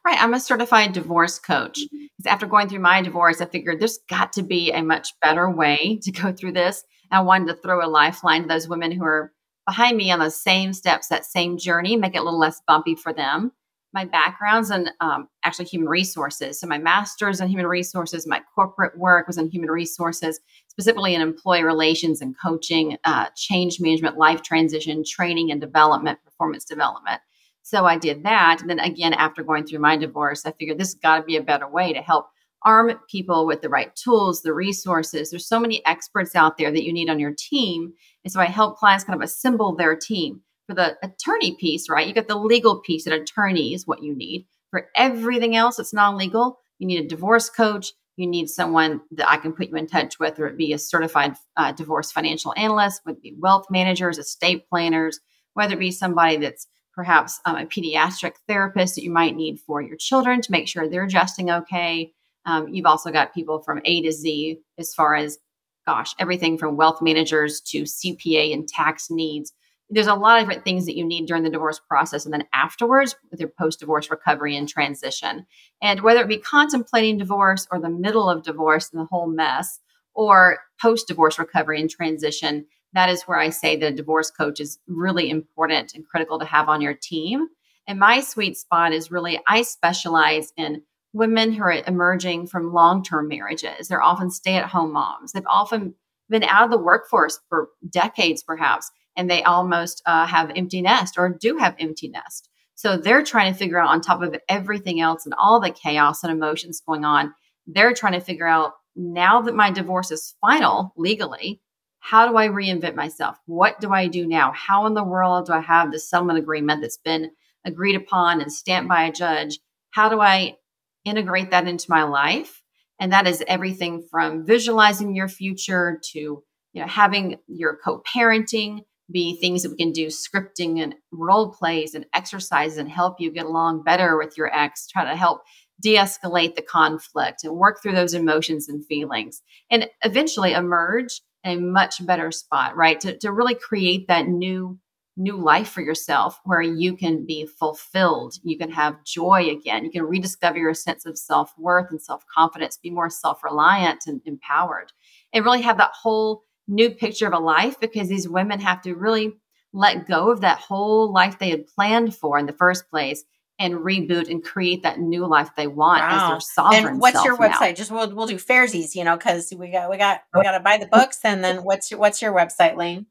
Right. 0.09 0.23
I'm 0.23 0.33
a 0.33 0.39
certified 0.39 0.93
divorce 0.93 1.37
coach. 1.37 1.81
Because 1.91 2.25
after 2.25 2.47
going 2.47 2.67
through 2.67 2.79
my 2.79 2.99
divorce, 2.99 3.41
I 3.41 3.45
figured 3.45 3.79
there's 3.79 3.99
got 4.09 4.33
to 4.33 4.41
be 4.41 4.71
a 4.71 4.81
much 4.81 5.13
better 5.21 5.47
way 5.51 5.99
to 6.01 6.11
go 6.11 6.33
through 6.33 6.53
this. 6.53 6.83
And 7.11 7.19
I 7.19 7.21
wanted 7.21 7.49
to 7.49 7.61
throw 7.61 7.85
a 7.85 7.87
lifeline 7.87 8.41
to 8.41 8.47
those 8.47 8.67
women 8.67 8.91
who 8.91 9.03
are 9.03 9.31
behind 9.67 9.97
me 9.97 10.09
on 10.09 10.17
the 10.17 10.31
same 10.31 10.73
steps, 10.73 11.09
that 11.09 11.25
same 11.25 11.59
journey, 11.59 11.95
make 11.95 12.15
it 12.15 12.21
a 12.21 12.23
little 12.23 12.39
less 12.39 12.59
bumpy 12.67 12.95
for 12.95 13.13
them. 13.13 13.51
my 13.93 14.05
background's 14.05 14.69
in 14.71 14.89
um, 14.99 15.27
actually 15.43 15.65
human 15.65 15.89
resources. 15.89 16.59
So 16.59 16.67
my 16.67 16.77
master's 16.77 17.41
in 17.41 17.47
human 17.47 17.65
resources, 17.65 18.27
my 18.27 18.41
corporate 18.53 18.97
work 18.97 19.27
was 19.27 19.37
in 19.37 19.49
human 19.49 19.71
resources, 19.71 20.39
specifically 20.67 21.15
in 21.15 21.21
employee 21.21 21.63
relations 21.63 22.21
and 22.21 22.35
coaching, 22.39 22.97
uh, 23.03 23.27
change 23.35 23.79
management, 23.79 24.17
life 24.17 24.43
transition, 24.43 25.03
training 25.03 25.51
and 25.51 25.59
development, 25.59 26.19
performance 26.23 26.65
development. 26.65 27.19
So 27.63 27.85
I 27.85 27.97
did 27.97 28.23
that. 28.23 28.61
And 28.61 28.69
then 28.69 28.79
again, 28.79 29.13
after 29.13 29.43
going 29.43 29.65
through 29.65 29.79
my 29.79 29.97
divorce, 29.97 30.45
I 30.45 30.53
figured 30.53 30.77
this 30.77 30.93
got 30.95 31.17
to 31.17 31.23
be 31.23 31.37
a 31.37 31.43
better 31.43 31.69
way 31.69 31.93
to 31.93 32.01
help 32.01 32.27
arm 32.63 32.91
people 33.09 33.45
with 33.45 33.61
the 33.61 33.69
right 33.69 33.95
tools, 33.95 34.41
the 34.41 34.53
resources. 34.53 35.29
There's 35.29 35.47
so 35.47 35.59
many 35.59 35.85
experts 35.85 36.35
out 36.35 36.57
there 36.57 36.71
that 36.71 36.83
you 36.83 36.91
need 36.91 37.09
on 37.09 37.19
your 37.19 37.33
team. 37.37 37.93
And 38.23 38.31
so 38.31 38.39
I 38.39 38.45
help 38.45 38.77
clients 38.77 39.03
kind 39.03 39.15
of 39.15 39.23
assemble 39.23 39.75
their 39.75 39.95
team 39.95 40.41
for 40.67 40.75
the 40.75 40.97
attorney 41.03 41.55
piece, 41.59 41.89
right? 41.89 42.07
You 42.07 42.13
got 42.13 42.27
the 42.27 42.37
legal 42.37 42.79
piece, 42.81 43.07
an 43.07 43.13
attorney 43.13 43.73
is 43.73 43.87
what 43.87 44.03
you 44.03 44.15
need. 44.15 44.45
For 44.71 44.87
everything 44.95 45.55
else 45.55 45.77
that's 45.77 45.93
non 45.93 46.17
legal, 46.17 46.59
you 46.77 46.87
need 46.87 47.03
a 47.03 47.07
divorce 47.07 47.49
coach. 47.49 47.91
You 48.17 48.27
need 48.27 48.49
someone 48.49 49.01
that 49.11 49.29
I 49.29 49.37
can 49.37 49.53
put 49.53 49.69
you 49.69 49.75
in 49.75 49.87
touch 49.87 50.19
with, 50.19 50.39
or 50.39 50.47
it 50.47 50.57
be 50.57 50.73
a 50.73 50.77
certified 50.77 51.35
uh, 51.55 51.71
divorce 51.71 52.11
financial 52.11 52.53
analyst, 52.57 53.01
would 53.05 53.21
be 53.21 53.35
wealth 53.39 53.65
managers, 53.69 54.17
estate 54.17 54.67
planners, 54.69 55.19
whether 55.53 55.75
it 55.75 55.79
be 55.79 55.91
somebody 55.91 56.37
that's 56.37 56.67
perhaps 56.93 57.39
um, 57.45 57.55
a 57.55 57.65
pediatric 57.65 58.33
therapist 58.47 58.95
that 58.95 59.03
you 59.03 59.11
might 59.11 59.35
need 59.35 59.59
for 59.59 59.81
your 59.81 59.95
children 59.97 60.41
to 60.41 60.51
make 60.51 60.67
sure 60.67 60.87
they're 60.87 61.03
adjusting 61.03 61.49
okay. 61.49 62.13
Um, 62.45 62.67
you've 62.69 62.85
also 62.85 63.11
got 63.11 63.33
people 63.33 63.61
from 63.61 63.81
A 63.85 64.01
to 64.01 64.11
Z 64.11 64.59
as 64.77 64.93
far 64.93 65.15
as, 65.15 65.37
gosh, 65.85 66.13
everything 66.19 66.57
from 66.57 66.77
wealth 66.77 67.01
managers 67.01 67.61
to 67.61 67.83
CPA 67.83 68.53
and 68.53 68.67
tax 68.67 69.09
needs 69.09 69.53
there's 69.89 70.07
a 70.07 70.13
lot 70.13 70.37
of 70.39 70.45
different 70.45 70.63
things 70.63 70.85
that 70.85 70.95
you 70.95 71.03
need 71.03 71.25
during 71.25 71.43
the 71.43 71.49
divorce 71.49 71.79
process 71.79 72.25
and 72.25 72.33
then 72.33 72.45
afterwards 72.53 73.15
with 73.31 73.39
your 73.39 73.49
post 73.49 73.79
divorce 73.79 74.09
recovery 74.11 74.55
and 74.55 74.69
transition. 74.69 75.45
And 75.81 76.01
whether 76.01 76.21
it 76.21 76.27
be 76.27 76.37
contemplating 76.37 77.17
divorce 77.17 77.67
or 77.71 77.79
the 77.79 77.89
middle 77.89 78.29
of 78.29 78.43
divorce 78.43 78.89
and 78.91 79.01
the 79.01 79.07
whole 79.07 79.27
mess, 79.27 79.79
or 80.13 80.59
post 80.81 81.07
divorce 81.07 81.39
recovery 81.39 81.79
and 81.79 81.89
transition, 81.89 82.65
that 82.93 83.09
is 83.09 83.23
where 83.23 83.37
I 83.37 83.49
say 83.49 83.75
the 83.75 83.91
divorce 83.91 84.31
coach 84.31 84.59
is 84.59 84.79
really 84.87 85.29
important 85.29 85.93
and 85.93 86.07
critical 86.07 86.39
to 86.39 86.45
have 86.45 86.69
on 86.69 86.81
your 86.81 86.93
team. 86.93 87.47
And 87.87 87.99
my 87.99 88.21
sweet 88.21 88.57
spot 88.57 88.93
is 88.93 89.11
really, 89.11 89.39
I 89.47 89.61
specialize 89.63 90.53
in 90.57 90.83
women 91.13 91.51
who 91.51 91.63
are 91.63 91.83
emerging 91.87 92.47
from 92.47 92.73
long 92.73 93.03
term 93.03 93.27
marriages. 93.27 93.87
They're 93.87 94.01
often 94.01 94.29
stay 94.29 94.55
at 94.55 94.65
home 94.69 94.93
moms. 94.93 95.31
They've 95.31 95.43
often 95.49 95.95
been 96.29 96.43
out 96.43 96.65
of 96.65 96.71
the 96.71 96.77
workforce 96.77 97.39
for 97.49 97.69
decades, 97.89 98.43
perhaps 98.43 98.91
and 99.19 99.29
they 99.29 99.43
almost 99.43 100.01
uh, 100.05 100.25
have 100.25 100.49
empty 100.55 100.81
nest 100.81 101.15
or 101.17 101.27
do 101.27 101.57
have 101.57 101.75
empty 101.77 102.07
nest. 102.07 102.49
So 102.75 102.95
they're 102.95 103.21
trying 103.21 103.51
to 103.51 103.59
figure 103.59 103.77
out, 103.77 103.89
on 103.89 103.99
top 103.99 104.21
of 104.21 104.33
everything 104.47 105.01
else 105.01 105.25
and 105.25 105.35
all 105.37 105.59
the 105.59 105.71
chaos 105.71 106.23
and 106.23 106.31
emotions 106.31 106.81
going 106.87 107.03
on, 107.03 107.33
they're 107.67 107.93
trying 107.93 108.13
to 108.13 108.21
figure 108.21 108.47
out 108.47 108.75
now 108.95 109.41
that 109.41 109.55
my 109.55 109.71
divorce 109.71 110.09
is 110.11 110.35
final 110.39 110.93
legally, 110.95 111.61
how 111.99 112.27
do 112.27 112.37
I 112.37 112.47
reinvent 112.47 112.95
myself? 112.95 113.37
What 113.45 113.79
do 113.79 113.91
I 113.91 114.07
do 114.07 114.25
now? 114.25 114.51
How 114.55 114.85
in 114.85 114.93
the 114.93 115.03
world 115.03 115.47
do 115.47 115.53
I 115.53 115.59
have 115.59 115.91
the 115.91 115.99
settlement 115.99 116.39
agreement 116.39 116.81
that's 116.81 116.97
been 116.97 117.31
agreed 117.65 117.95
upon 117.95 118.41
and 118.41 118.51
stamped 118.51 118.89
by 118.89 119.03
a 119.03 119.11
judge? 119.11 119.59
How 119.91 120.09
do 120.09 120.19
I 120.19 120.57
integrate 121.05 121.51
that 121.51 121.67
into 121.67 121.85
my 121.89 122.03
life? 122.03 122.61
And 122.99 123.11
that 123.13 123.27
is 123.27 123.43
everything 123.47 124.05
from 124.09 124.45
visualizing 124.45 125.15
your 125.15 125.27
future 125.27 125.99
to 126.11 126.43
you 126.73 126.81
know 126.81 126.87
having 126.87 127.37
your 127.47 127.77
co-parenting 127.83 128.81
be 129.11 129.37
things 129.37 129.63
that 129.63 129.71
we 129.71 129.77
can 129.77 129.91
do 129.91 130.07
scripting 130.07 130.81
and 130.81 130.95
role 131.11 131.51
plays 131.51 131.95
and 131.95 132.05
exercises 132.13 132.77
and 132.77 132.89
help 132.89 133.19
you 133.19 133.31
get 133.31 133.45
along 133.45 133.83
better 133.83 134.17
with 134.17 134.37
your 134.37 134.53
ex, 134.55 134.87
try 134.87 135.03
to 135.03 135.15
help 135.15 135.41
de 135.81 135.95
escalate 135.95 136.55
the 136.55 136.61
conflict 136.61 137.43
and 137.43 137.55
work 137.55 137.81
through 137.81 137.93
those 137.93 138.13
emotions 138.13 138.67
and 138.67 138.85
feelings 138.85 139.41
and 139.71 139.87
eventually 140.03 140.53
emerge 140.53 141.21
a 141.43 141.55
much 141.55 142.05
better 142.05 142.31
spot, 142.31 142.75
right? 142.75 142.99
To, 143.01 143.17
to 143.17 143.31
really 143.31 143.55
create 143.55 144.07
that 144.07 144.27
new 144.27 144.79
new 145.19 145.35
life 145.35 145.67
for 145.67 145.81
yourself 145.81 146.39
where 146.45 146.61
you 146.61 146.95
can 146.95 147.25
be 147.25 147.45
fulfilled 147.45 148.35
you 148.41 148.57
can 148.57 148.71
have 148.71 149.03
joy 149.03 149.49
again 149.49 149.83
you 149.83 149.91
can 149.91 150.03
rediscover 150.03 150.57
your 150.57 150.73
sense 150.73 151.05
of 151.05 151.17
self-worth 151.17 151.87
and 151.91 152.01
self-confidence 152.01 152.77
be 152.77 152.89
more 152.89 153.09
self-reliant 153.09 153.99
and 154.07 154.21
empowered 154.25 154.93
and 155.33 155.43
really 155.43 155.61
have 155.61 155.77
that 155.77 155.91
whole 155.93 156.43
new 156.69 156.89
picture 156.89 157.27
of 157.27 157.33
a 157.33 157.39
life 157.39 157.77
because 157.81 158.07
these 158.07 158.29
women 158.29 158.61
have 158.61 158.81
to 158.81 158.95
really 158.95 159.33
let 159.73 160.07
go 160.07 160.31
of 160.31 160.39
that 160.39 160.59
whole 160.59 161.11
life 161.11 161.37
they 161.37 161.49
had 161.49 161.67
planned 161.67 162.15
for 162.15 162.39
in 162.39 162.45
the 162.45 162.53
first 162.53 162.89
place 162.89 163.25
and 163.59 163.75
reboot 163.75 164.29
and 164.29 164.43
create 164.43 164.83
that 164.83 164.99
new 164.99 165.27
life 165.27 165.49
they 165.55 165.67
want 165.67 166.01
wow. 166.01 166.09
as 166.09 166.29
their 166.29 166.39
sovereign. 166.39 166.87
And 166.87 167.01
what's 167.01 167.23
your 167.25 167.37
website? 167.37 167.59
Now. 167.59 167.71
Just 167.73 167.91
we'll 167.91 168.15
we'll 168.15 168.27
do 168.27 168.37
fairsies, 168.37 168.95
you 168.95 169.03
know, 169.03 169.17
because 169.17 169.53
we 169.55 169.69
got 169.69 169.89
we 169.91 169.97
got 169.97 170.21
we 170.33 170.41
got 170.41 170.53
to 170.53 170.61
buy 170.61 170.77
the 170.77 170.87
books, 170.87 171.19
and 171.23 171.43
then 171.43 171.57
what's 171.57 171.91
your 171.91 171.99
what's 171.99 172.21
your 172.21 172.33
website, 172.33 172.77
Lane? 172.77 173.05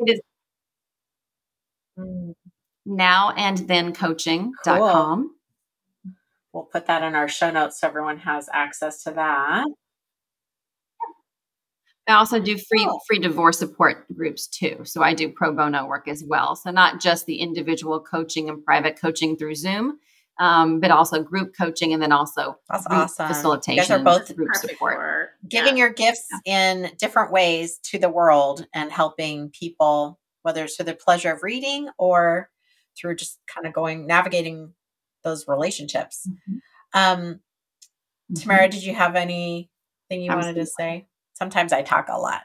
It 0.00 0.12
is 0.14 0.20
mm. 1.98 2.34
now 2.84 3.30
and 3.36 3.58
then 3.58 3.92
coaching.com. 3.92 5.22
Cool. 5.22 5.30
We'll 6.52 6.64
put 6.64 6.86
that 6.86 7.04
in 7.04 7.14
our 7.14 7.28
show 7.28 7.50
notes 7.50 7.80
so 7.80 7.86
everyone 7.86 8.18
has 8.18 8.48
access 8.52 9.04
to 9.04 9.12
that. 9.12 9.66
I 12.10 12.16
also 12.16 12.40
do 12.40 12.58
free 12.58 12.86
oh. 12.88 12.98
free 13.06 13.18
divorce 13.18 13.58
support 13.58 14.06
groups 14.14 14.46
too. 14.46 14.80
So 14.84 15.02
I 15.02 15.14
do 15.14 15.28
pro 15.28 15.52
bono 15.52 15.86
work 15.86 16.08
as 16.08 16.24
well. 16.24 16.56
So 16.56 16.70
not 16.70 17.00
just 17.00 17.26
the 17.26 17.36
individual 17.36 18.00
coaching 18.00 18.48
and 18.48 18.64
private 18.64 19.00
coaching 19.00 19.36
through 19.36 19.54
Zoom, 19.54 19.98
um, 20.38 20.80
but 20.80 20.90
also 20.90 21.22
group 21.22 21.54
coaching 21.56 21.92
and 21.92 22.02
then 22.02 22.12
also 22.12 22.58
That's 22.68 22.86
awesome. 22.88 23.28
facilitation. 23.28 23.76
You 23.76 23.88
guys 23.88 23.90
are 23.90 24.02
both 24.02 24.34
group 24.34 24.54
support. 24.56 25.30
Giving 25.48 25.76
yeah. 25.76 25.84
your 25.84 25.92
gifts 25.92 26.26
yeah. 26.44 26.72
in 26.72 26.90
different 26.98 27.30
ways 27.30 27.78
to 27.84 27.98
the 27.98 28.08
world 28.08 28.66
and 28.74 28.90
helping 28.90 29.50
people, 29.50 30.18
whether 30.42 30.64
it's 30.64 30.76
through 30.76 30.86
the 30.86 30.94
pleasure 30.94 31.30
of 31.30 31.42
reading 31.42 31.90
or 31.98 32.50
through 32.98 33.16
just 33.16 33.38
kind 33.46 33.66
of 33.66 33.74
going 33.74 34.06
navigating 34.06 34.72
those 35.24 35.46
relationships. 35.46 36.26
Mm-hmm. 36.26 36.56
Um, 36.94 37.20
mm-hmm. 37.20 38.34
Tamara, 38.34 38.68
did 38.68 38.82
you 38.82 38.94
have 38.94 39.14
anything 39.14 39.68
you 40.10 40.30
Absolutely. 40.30 40.36
wanted 40.36 40.54
to 40.54 40.66
say? 40.66 41.06
Sometimes 41.40 41.72
I 41.72 41.80
talk 41.80 42.08
a 42.10 42.18
lot. 42.18 42.42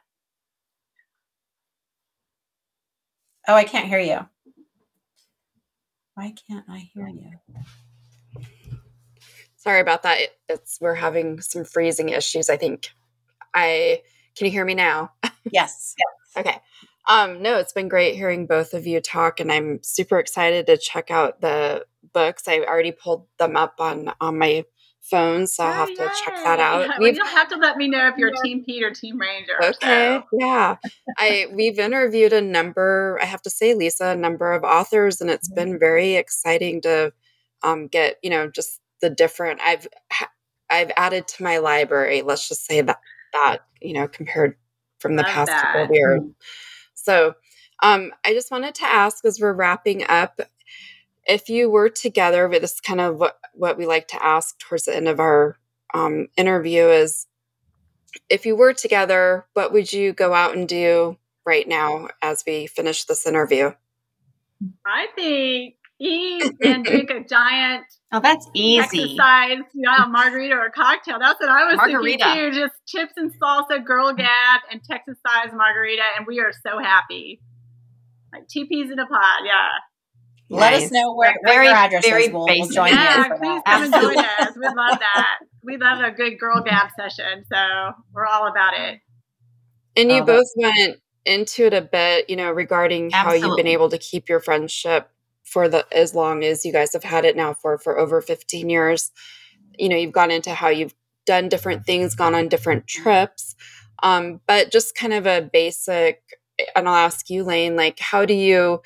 Oh, 3.45 3.53
I 3.53 3.65
can't 3.65 3.87
hear 3.87 3.99
you. 3.99 4.19
Why 6.15 6.33
can't 6.47 6.65
I 6.69 6.89
hear 6.93 7.09
you? 7.09 7.31
Sorry 9.57 9.81
about 9.81 10.03
that. 10.03 10.19
It's 10.47 10.77
we're 10.79 10.95
having 10.95 11.41
some 11.41 11.65
freezing 11.65 12.09
issues. 12.09 12.49
I 12.49 12.55
think. 12.55 12.91
I 13.53 14.01
can 14.35 14.45
you 14.45 14.51
hear 14.51 14.65
me 14.65 14.75
now? 14.75 15.11
Yes. 15.51 15.93
yes. 15.99 16.43
Okay. 16.43 16.59
Um, 17.07 17.43
no, 17.43 17.59
it's 17.59 17.71
been 17.71 17.87
great 17.87 18.15
hearing 18.15 18.47
both 18.47 18.73
of 18.73 18.87
you 18.87 18.99
talk, 18.99 19.39
and 19.39 19.51
I'm 19.51 19.83
super 19.83 20.17
excited 20.17 20.65
to 20.65 20.75
check 20.75 21.11
out 21.11 21.39
the 21.39 21.85
books. 22.13 22.47
I 22.47 22.61
already 22.61 22.91
pulled 22.91 23.27
them 23.37 23.55
up 23.55 23.75
on 23.79 24.11
on 24.19 24.39
my 24.39 24.65
phone, 25.09 25.47
so 25.47 25.63
I'll 25.63 25.73
have 25.73 25.89
to 25.89 26.11
check 26.23 26.35
that 26.43 26.59
out. 26.59 26.89
Well, 26.99 27.13
you'll 27.13 27.25
have 27.25 27.49
to 27.49 27.57
let 27.57 27.77
me 27.77 27.87
know 27.87 28.07
if 28.07 28.17
you're 28.17 28.31
Team 28.43 28.63
Pete 28.63 28.83
or 28.83 28.91
Team 28.91 29.19
Ranger. 29.19 29.53
Okay, 29.63 29.75
so. 29.81 30.23
yeah. 30.33 30.77
I 31.17 31.47
we've 31.53 31.79
interviewed 31.79 32.33
a 32.33 32.41
number. 32.41 33.19
I 33.21 33.25
have 33.25 33.41
to 33.43 33.49
say, 33.49 33.73
Lisa, 33.73 34.07
a 34.07 34.15
number 34.15 34.53
of 34.53 34.63
authors, 34.63 35.21
and 35.21 35.29
it's 35.29 35.49
mm-hmm. 35.49 35.71
been 35.71 35.79
very 35.79 36.15
exciting 36.15 36.81
to 36.81 37.13
um, 37.63 37.87
get 37.87 38.17
you 38.23 38.29
know 38.29 38.49
just 38.49 38.79
the 39.01 39.09
different. 39.09 39.59
I've 39.61 39.87
I've 40.69 40.91
added 40.97 41.27
to 41.29 41.43
my 41.43 41.57
library. 41.57 42.21
Let's 42.21 42.47
just 42.47 42.65
say 42.65 42.81
that 42.81 42.99
that 43.33 43.59
you 43.81 43.93
know 43.93 44.07
compared 44.07 44.55
from 44.99 45.15
the 45.15 45.23
Love 45.23 45.31
past 45.31 45.47
that. 45.47 45.73
couple 45.73 45.95
years. 45.95 46.21
Mm-hmm. 46.21 46.29
So 46.95 47.35
um, 47.83 48.11
I 48.25 48.33
just 48.33 48.51
wanted 48.51 48.75
to 48.75 48.85
ask 48.85 49.23
as 49.25 49.39
we're 49.39 49.53
wrapping 49.53 50.05
up 50.07 50.41
if 51.25 51.49
you 51.49 51.69
were 51.69 51.89
together, 51.89 52.47
but 52.47 52.61
this 52.61 52.73
is 52.73 52.81
kind 52.81 53.01
of 53.01 53.17
what, 53.17 53.37
what 53.53 53.77
we 53.77 53.85
like 53.85 54.07
to 54.09 54.23
ask 54.23 54.57
towards 54.59 54.85
the 54.85 54.95
end 54.95 55.07
of 55.07 55.19
our 55.19 55.57
um, 55.93 56.27
interview 56.37 56.83
is 56.83 57.27
if 58.29 58.45
you 58.45 58.55
were 58.55 58.73
together, 58.73 59.45
what 59.53 59.73
would 59.73 59.91
you 59.91 60.13
go 60.13 60.33
out 60.33 60.55
and 60.55 60.67
do 60.67 61.17
right 61.45 61.67
now 61.67 62.09
as 62.21 62.43
we 62.45 62.67
finish 62.67 63.05
this 63.05 63.25
interview? 63.25 63.71
I 64.85 65.07
think 65.15 65.75
eat 65.99 66.43
and 66.63 66.83
drink 66.83 67.09
a 67.09 67.23
giant 67.29 67.85
oh 68.11 68.19
that's 68.19 68.49
easy 68.53 69.03
exercise 69.03 69.59
yeah 69.73 70.03
a 70.03 70.07
margarita 70.07 70.53
or 70.53 70.65
a 70.65 70.71
cocktail 70.71 71.17
that's 71.19 71.39
what 71.39 71.49
i 71.49 71.63
was 71.65 71.77
margarita. 71.77 72.23
thinking 72.23 72.51
too 72.51 72.59
just 72.59 72.73
chips 72.85 73.13
and 73.15 73.31
salsa 73.39 73.83
girl 73.83 74.11
gab 74.13 74.61
and 74.69 74.83
texas 74.83 75.17
size 75.25 75.53
margarita 75.55 76.03
and 76.17 76.27
we 76.27 76.41
are 76.41 76.51
so 76.51 76.79
happy 76.79 77.39
like 78.33 78.45
two 78.49 78.65
peas 78.65 78.91
in 78.91 78.99
a 78.99 79.05
pod 79.05 79.41
yeah 79.45 79.69
let 80.49 80.73
us 80.73 80.91
know 80.91 81.13
where, 81.15 81.35
where 81.41 81.55
very, 81.55 81.67
your 81.67 81.75
address 81.75 82.05
very 82.05 82.25
is. 82.25 82.31
We'll, 82.31 82.45
we'll 82.45 82.69
join 82.69 82.89
yeah, 82.89 83.25
you. 83.25 83.35
please 83.39 83.61
come 83.65 83.83
and 83.83 83.93
join 83.93 84.17
us. 84.17 84.55
We 84.55 84.65
love 84.65 84.99
that. 84.99 85.39
We 85.63 85.77
love 85.77 85.99
a 86.01 86.11
good 86.11 86.39
girl 86.39 86.61
gab 86.61 86.89
session. 86.99 87.43
So 87.51 87.91
we're 88.13 88.25
all 88.25 88.47
about 88.47 88.73
it. 88.77 88.99
And 89.95 90.11
you 90.11 90.21
oh, 90.21 90.25
both 90.25 90.47
went 90.55 90.97
into 91.25 91.65
it 91.65 91.73
a 91.73 91.81
bit, 91.81 92.29
you 92.29 92.35
know, 92.35 92.51
regarding 92.51 93.11
Absolutely. 93.13 93.41
how 93.41 93.47
you've 93.47 93.57
been 93.57 93.67
able 93.67 93.89
to 93.89 93.97
keep 93.97 94.29
your 94.29 94.39
friendship 94.39 95.09
for 95.43 95.69
the 95.69 95.85
as 95.91 96.13
long 96.13 96.43
as 96.43 96.65
you 96.65 96.73
guys 96.73 96.93
have 96.93 97.03
had 97.03 97.23
it 97.23 97.35
now 97.35 97.53
for 97.53 97.77
for 97.77 97.97
over 97.97 98.21
15 98.21 98.69
years. 98.69 99.11
You 99.77 99.89
know, 99.89 99.95
you've 99.95 100.11
gone 100.11 100.31
into 100.31 100.53
how 100.53 100.69
you've 100.69 100.93
done 101.25 101.49
different 101.49 101.85
things, 101.85 102.15
gone 102.15 102.35
on 102.35 102.47
different 102.47 102.87
trips. 102.87 103.55
Um, 104.03 104.41
but 104.47 104.71
just 104.71 104.95
kind 104.95 105.13
of 105.13 105.25
a 105.25 105.41
basic, 105.41 106.21
and 106.75 106.87
I'll 106.87 106.95
ask 106.95 107.29
you, 107.29 107.43
Lane, 107.43 107.75
like, 107.75 107.99
how 107.99 108.25
do 108.25 108.33
you, 108.33 108.81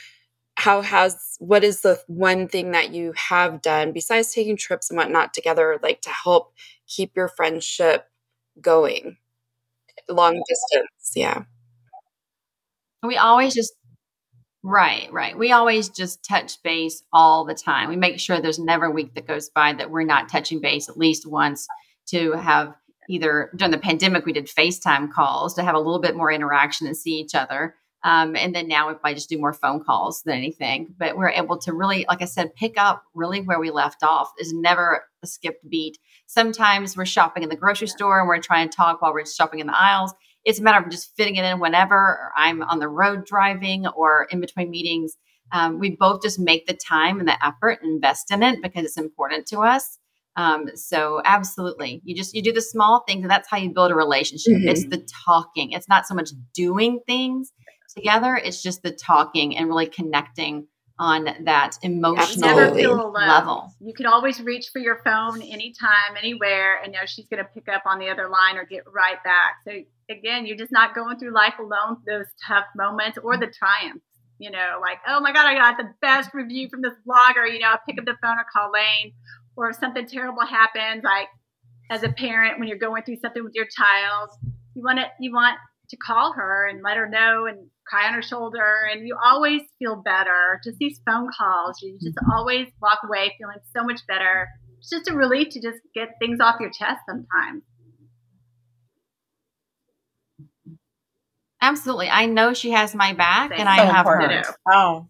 how 0.59 0.81
has, 0.81 1.37
what 1.39 1.63
is 1.63 1.81
the 1.81 1.99
one 2.07 2.47
thing 2.47 2.71
that 2.71 2.91
you 2.91 3.13
have 3.15 3.61
done 3.61 3.93
besides 3.93 4.33
taking 4.33 4.57
trips 4.57 4.89
and 4.89 4.97
whatnot 4.97 5.33
together, 5.33 5.79
like 5.81 6.01
to 6.01 6.09
help 6.09 6.53
keep 6.87 7.15
your 7.15 7.29
friendship 7.29 8.05
going 8.61 9.17
long 10.09 10.41
distance? 10.47 11.13
Yeah. 11.15 11.43
We 13.03 13.15
always 13.17 13.53
just 13.53 13.73
Right, 14.61 15.11
right. 15.13 15.37
We 15.37 15.53
always 15.53 15.87
just 15.87 16.23
touch 16.23 16.61
base 16.63 17.01
all 17.13 17.45
the 17.45 17.53
time. 17.53 17.87
We 17.87 17.95
make 17.95 18.19
sure 18.19 18.41
there's 18.41 18.59
never 18.59 18.85
a 18.85 18.91
week 18.91 19.15
that 19.15 19.25
goes 19.25 19.49
by 19.49 19.71
that 19.73 19.89
we're 19.89 20.03
not 20.03 20.27
touching 20.27 20.59
base 20.59 20.89
at 20.89 20.97
least 20.97 21.25
once 21.25 21.65
to 22.07 22.33
have 22.33 22.73
either 23.07 23.51
during 23.55 23.71
the 23.71 23.77
pandemic 23.77 24.25
we 24.25 24.33
did 24.33 24.47
FaceTime 24.47 25.11
calls 25.11 25.53
to 25.55 25.63
have 25.63 25.75
a 25.75 25.79
little 25.79 26.01
bit 26.01 26.15
more 26.15 26.31
interaction 26.31 26.87
and 26.87 26.97
see 26.97 27.13
each 27.19 27.35
other. 27.35 27.75
Um, 28.03 28.35
and 28.35 28.55
then 28.55 28.67
now 28.67 28.87
we 28.87 28.95
might 29.03 29.15
just 29.15 29.29
do 29.29 29.37
more 29.37 29.51
phone 29.51 29.83
calls 29.83 30.23
than 30.23 30.37
anything. 30.37 30.95
But 30.97 31.17
we're 31.17 31.29
able 31.29 31.57
to 31.59 31.73
really, 31.73 32.05
like 32.07 32.21
I 32.21 32.25
said, 32.25 32.55
pick 32.55 32.77
up 32.77 33.03
really 33.13 33.41
where 33.41 33.59
we 33.59 33.71
left 33.71 34.03
off. 34.03 34.31
There's 34.37 34.53
never 34.53 35.03
a 35.21 35.27
skipped 35.27 35.69
beat. 35.69 35.97
Sometimes 36.25 36.95
we're 36.95 37.05
shopping 37.05 37.43
in 37.43 37.49
the 37.49 37.57
grocery 37.57 37.87
store 37.87 38.19
and 38.19 38.27
we're 38.27 38.39
trying 38.39 38.69
to 38.69 38.75
talk 38.75 39.01
while 39.01 39.13
we're 39.13 39.25
shopping 39.25 39.59
in 39.59 39.67
the 39.67 39.77
aisles. 39.77 40.13
It's 40.45 40.59
a 40.59 40.63
matter 40.63 40.83
of 40.83 40.89
just 40.89 41.15
fitting 41.17 41.35
it 41.35 41.43
in 41.43 41.59
whenever, 41.59 41.95
or 41.95 42.31
I'm 42.37 42.61
on 42.61 42.79
the 42.79 42.87
road 42.87 43.25
driving 43.25 43.85
or 43.87 44.27
in 44.31 44.39
between 44.39 44.69
meetings. 44.69 45.17
Um, 45.51 45.79
we 45.79 45.97
both 45.97 46.21
just 46.21 46.39
make 46.39 46.67
the 46.67 46.75
time 46.75 47.19
and 47.19 47.27
the 47.27 47.45
effort 47.45 47.79
and 47.81 47.91
invest 47.91 48.31
in 48.31 48.43
it 48.43 48.61
because 48.61 48.85
it's 48.85 48.97
important 48.97 49.47
to 49.47 49.59
us. 49.59 49.97
Um, 50.35 50.69
so 50.75 51.21
absolutely, 51.25 52.01
you 52.05 52.15
just 52.15 52.33
you 52.33 52.41
do 52.41 52.53
the 52.53 52.61
small 52.61 53.03
things, 53.05 53.23
and 53.23 53.31
that's 53.31 53.49
how 53.49 53.57
you 53.57 53.73
build 53.73 53.91
a 53.91 53.95
relationship. 53.95 54.53
Mm-hmm. 54.53 54.69
It's 54.69 54.85
the 54.85 55.05
talking. 55.25 55.71
It's 55.71 55.89
not 55.89 56.07
so 56.07 56.13
much 56.13 56.29
doing 56.53 57.01
things 57.05 57.51
together. 57.95 58.35
It's 58.35 58.61
just 58.61 58.83
the 58.83 58.91
talking 58.91 59.57
and 59.57 59.67
really 59.67 59.87
connecting 59.87 60.67
on 60.99 61.29
that 61.45 61.77
emotional 61.81 63.11
level. 63.11 63.73
You 63.79 63.93
can 63.93 64.05
always 64.05 64.41
reach 64.41 64.69
for 64.73 64.79
your 64.79 65.01
phone 65.03 65.41
anytime, 65.41 66.17
anywhere, 66.17 66.81
and 66.83 66.91
know 66.91 66.99
she's 67.05 67.27
going 67.27 67.41
to 67.41 67.49
pick 67.53 67.69
up 67.69 67.83
on 67.85 67.99
the 67.99 68.09
other 68.09 68.27
line 68.27 68.57
or 68.57 68.65
get 68.65 68.83
right 68.93 69.23
back. 69.23 69.55
So 69.65 69.71
again, 70.09 70.45
you're 70.45 70.57
just 70.57 70.73
not 70.73 70.93
going 70.93 71.17
through 71.17 71.33
life 71.33 71.55
alone. 71.57 71.97
Those 72.05 72.25
tough 72.45 72.65
moments 72.75 73.17
or 73.23 73.37
the 73.37 73.47
triumphs. 73.47 74.03
You 74.39 74.51
know, 74.51 74.79
like 74.81 74.99
oh 75.05 75.19
my 75.19 75.33
god, 75.33 75.47
I 75.47 75.55
got 75.55 75.77
the 75.77 75.91
best 76.01 76.33
review 76.33 76.69
from 76.69 76.81
this 76.81 76.93
blogger. 77.05 77.51
You 77.51 77.59
know, 77.59 77.67
I 77.67 77.77
pick 77.85 77.99
up 77.99 78.05
the 78.05 78.15
phone 78.21 78.37
or 78.37 78.45
call 78.53 78.71
Lane 78.71 79.13
or 79.59 79.69
if 79.69 79.75
something 79.75 80.07
terrible 80.07 80.45
happens, 80.45 81.03
like 81.03 81.27
as 81.89 82.03
a 82.03 82.09
parent, 82.09 82.59
when 82.59 82.69
you're 82.69 82.77
going 82.77 83.03
through 83.03 83.17
something 83.17 83.43
with 83.43 83.53
your 83.53 83.65
child, 83.65 84.29
you 84.73 84.83
want 84.83 84.99
to 84.99 85.05
you 85.19 85.33
want 85.33 85.57
to 85.89 85.97
call 85.97 86.33
her 86.33 86.67
and 86.67 86.83
let 86.83 86.97
her 86.97 87.09
know 87.09 87.45
and 87.47 87.67
cry 87.87 88.07
on 88.07 88.13
her 88.13 88.21
shoulder, 88.21 88.87
and 88.91 89.07
you 89.07 89.17
always 89.23 89.61
feel 89.79 89.95
better. 89.95 90.59
Just 90.63 90.77
these 90.77 91.01
phone 91.05 91.29
calls, 91.37 91.81
you 91.81 91.97
just 92.01 92.15
mm-hmm. 92.15 92.31
always 92.31 92.67
walk 92.81 92.99
away 93.03 93.33
feeling 93.37 93.57
so 93.75 93.83
much 93.83 94.01
better. 94.07 94.47
It's 94.77 94.89
just 94.89 95.09
a 95.09 95.15
relief 95.15 95.49
to 95.51 95.61
just 95.61 95.79
get 95.93 96.09
things 96.19 96.39
off 96.39 96.59
your 96.59 96.69
chest 96.69 96.99
sometimes. 97.07 97.63
Absolutely. 101.61 102.09
I 102.09 102.25
know 102.25 102.53
she 102.53 102.71
has 102.71 102.95
my 102.95 103.13
back 103.13 103.51
and 103.51 103.61
so 103.61 103.67
I 103.67 103.75
have 103.81 104.05
hers. 104.05 104.45
Oh, 104.71 105.07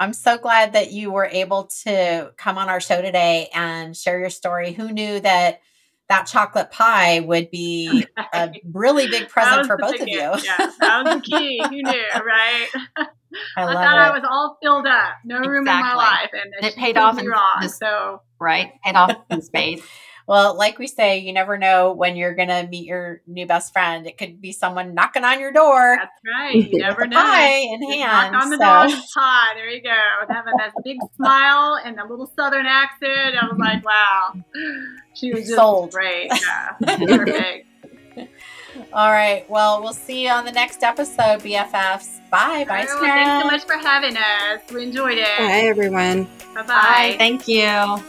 I'm 0.00 0.12
so 0.12 0.36
glad 0.36 0.72
that 0.72 0.90
you 0.90 1.12
were 1.12 1.26
able 1.26 1.70
to 1.84 2.32
come 2.36 2.58
on 2.58 2.68
our 2.68 2.80
show 2.80 3.00
today 3.00 3.48
and 3.54 3.96
share 3.96 4.18
your 4.18 4.30
story. 4.30 4.72
Who 4.72 4.90
knew 4.90 5.20
that 5.20 5.60
that 6.10 6.26
chocolate 6.26 6.70
pie 6.72 7.20
would 7.20 7.50
be 7.50 8.04
a 8.34 8.52
really 8.72 9.08
big 9.08 9.28
present 9.28 9.66
for 9.66 9.78
both 9.78 10.00
of 10.00 10.08
you? 10.08 10.18
yeah, 10.18 10.70
that 10.80 11.02
was 11.04 11.14
the 11.14 11.20
key. 11.22 11.62
Who 11.62 11.82
knew, 11.82 12.04
right? 12.14 12.68
I, 12.96 13.06
I 13.56 13.72
thought 13.72 13.96
it. 13.96 14.00
I 14.00 14.10
was 14.10 14.24
all 14.28 14.58
filled 14.60 14.86
up, 14.86 15.14
no 15.24 15.38
room 15.38 15.62
exactly. 15.62 15.70
in 15.70 15.86
my 15.86 15.94
life, 15.94 16.30
and 16.32 16.64
it 16.64 16.74
paid 16.76 16.96
off 16.96 17.18
in 17.18 17.26
wrong. 17.26 17.58
This, 17.62 17.78
so 17.78 18.22
right, 18.40 18.72
paid 18.84 18.96
off 18.96 19.16
in 19.30 19.40
spades. 19.40 19.82
Well, 20.30 20.56
like 20.56 20.78
we 20.78 20.86
say, 20.86 21.18
you 21.18 21.32
never 21.32 21.58
know 21.58 21.90
when 21.92 22.14
you're 22.14 22.36
going 22.36 22.50
to 22.50 22.64
meet 22.70 22.86
your 22.86 23.20
new 23.26 23.46
best 23.46 23.72
friend. 23.72 24.06
It 24.06 24.16
could 24.16 24.40
be 24.40 24.52
someone 24.52 24.94
knocking 24.94 25.24
on 25.24 25.40
your 25.40 25.50
door. 25.50 25.96
That's 25.98 26.12
right. 26.24 26.54
You 26.54 26.78
never 26.82 27.04
know. 27.08 27.20
Pie 27.20 27.56
in 27.58 27.80
Just 27.80 27.98
hand. 27.98 28.32
Knock 28.32 28.42
on 28.44 28.50
the 28.50 28.56
so. 28.56 28.94
door 28.94 29.02
pie. 29.12 29.46
There 29.56 29.68
you 29.70 29.82
go. 29.82 29.90
Having 30.28 30.52
that 30.58 30.72
big 30.84 30.98
smile 31.16 31.80
and 31.84 31.98
a 31.98 32.06
little 32.06 32.30
southern 32.36 32.64
accent. 32.64 33.34
I 33.42 33.46
was 33.50 33.58
like, 33.58 33.84
wow. 33.84 34.34
She 35.14 35.32
was 35.32 35.46
just 35.46 35.56
Sold. 35.56 35.90
great. 35.90 36.30
Yeah. 36.30 36.76
Perfect. 36.96 37.66
All 38.92 39.10
right. 39.10 39.50
Well, 39.50 39.82
we'll 39.82 39.92
see 39.92 40.22
you 40.26 40.30
on 40.30 40.44
the 40.44 40.52
next 40.52 40.84
episode, 40.84 41.40
BFFs. 41.40 42.20
Bye. 42.30 42.64
Bye, 42.68 42.84
Tamara. 42.84 42.86
Thanks 42.86 43.42
so 43.42 43.50
much 43.50 43.64
for 43.64 43.84
having 43.84 44.16
us. 44.16 44.60
We 44.72 44.84
enjoyed 44.84 45.18
it. 45.18 45.38
Bye, 45.38 45.64
everyone. 45.66 46.28
Bye-bye. 46.54 46.66
Bye. 46.68 47.14
Thank 47.18 47.48
you. 47.48 48.00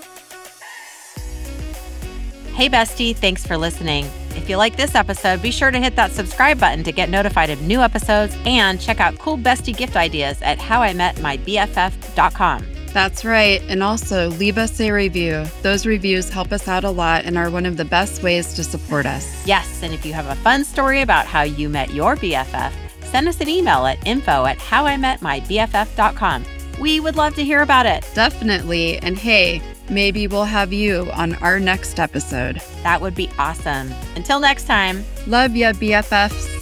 Hey, 2.54 2.70
bestie, 2.70 3.16
thanks 3.16 3.48
for 3.48 3.58
listening. 3.58 4.06
If 4.36 4.50
you 4.50 4.58
like 4.58 4.76
this 4.76 4.94
episode, 4.94 5.42
be 5.42 5.52
sure 5.52 5.72
to 5.72 5.80
hit 5.80 5.96
that 5.96 6.12
subscribe 6.12 6.60
button 6.60 6.84
to 6.84 6.92
get 6.92 7.10
notified 7.10 7.50
of 7.50 7.62
new 7.62 7.82
episodes 7.82 8.38
and 8.46 8.80
check 8.80 9.00
out 9.00 9.18
cool 9.18 9.38
bestie 9.38 9.76
gift 9.76 9.96
ideas 9.96 10.42
at 10.42 10.60
howimetmybff.com. 10.60 12.66
That's 12.94 13.24
right. 13.24 13.62
And 13.70 13.82
also 13.82 14.30
leave 14.32 14.58
us 14.58 14.80
a 14.82 14.92
review. 14.92 15.46
Those 15.62 15.86
reviews 15.86 16.30
help 16.30 16.52
us 16.52 16.68
out 16.68 16.84
a 16.84 16.90
lot 16.90 17.24
and 17.24 17.38
are 17.38 17.50
one 17.50 17.66
of 17.66 17.78
the 17.78 17.86
best 17.86 18.22
ways 18.22 18.54
to 18.56 18.66
support 18.66 19.06
us. 19.06 19.48
Yes. 19.48 19.82
And 19.82 19.94
if 19.94 20.06
you 20.06 20.12
have 20.14 20.28
a 20.28 20.36
fun 20.36 20.66
story 20.66 21.02
about 21.02 21.26
how 21.26 21.44
you 21.44 21.70
met 21.70 21.94
your 21.94 22.18
BFF, 22.18 22.74
send 23.04 23.30
us 23.30 23.40
an 23.40 23.48
email 23.48 23.86
at 23.86 24.06
info 24.06 24.46
at 24.46 24.60
howimetmybff.com. 24.60 26.44
We 26.80 27.00
would 27.00 27.16
love 27.16 27.36
to 27.36 27.44
hear 27.44 27.62
about 27.62 27.86
it. 27.86 28.06
Definitely. 28.14 28.98
And 28.98 29.18
hey, 29.18 29.62
maybe 29.92 30.28
we'll 30.28 30.46
have 30.46 30.74
you 30.74 31.12
on 31.12 31.36
our 31.36 31.60
next 31.60 32.00
episode. 32.00 32.62
That 32.84 33.02
would 33.02 33.16
be 33.16 33.30
awesome. 33.38 33.92
Until 34.16 34.40
next 34.40 34.66
time. 34.66 35.04
Love 35.28 35.56
ya, 35.56 35.74
BFFs. 35.74 36.61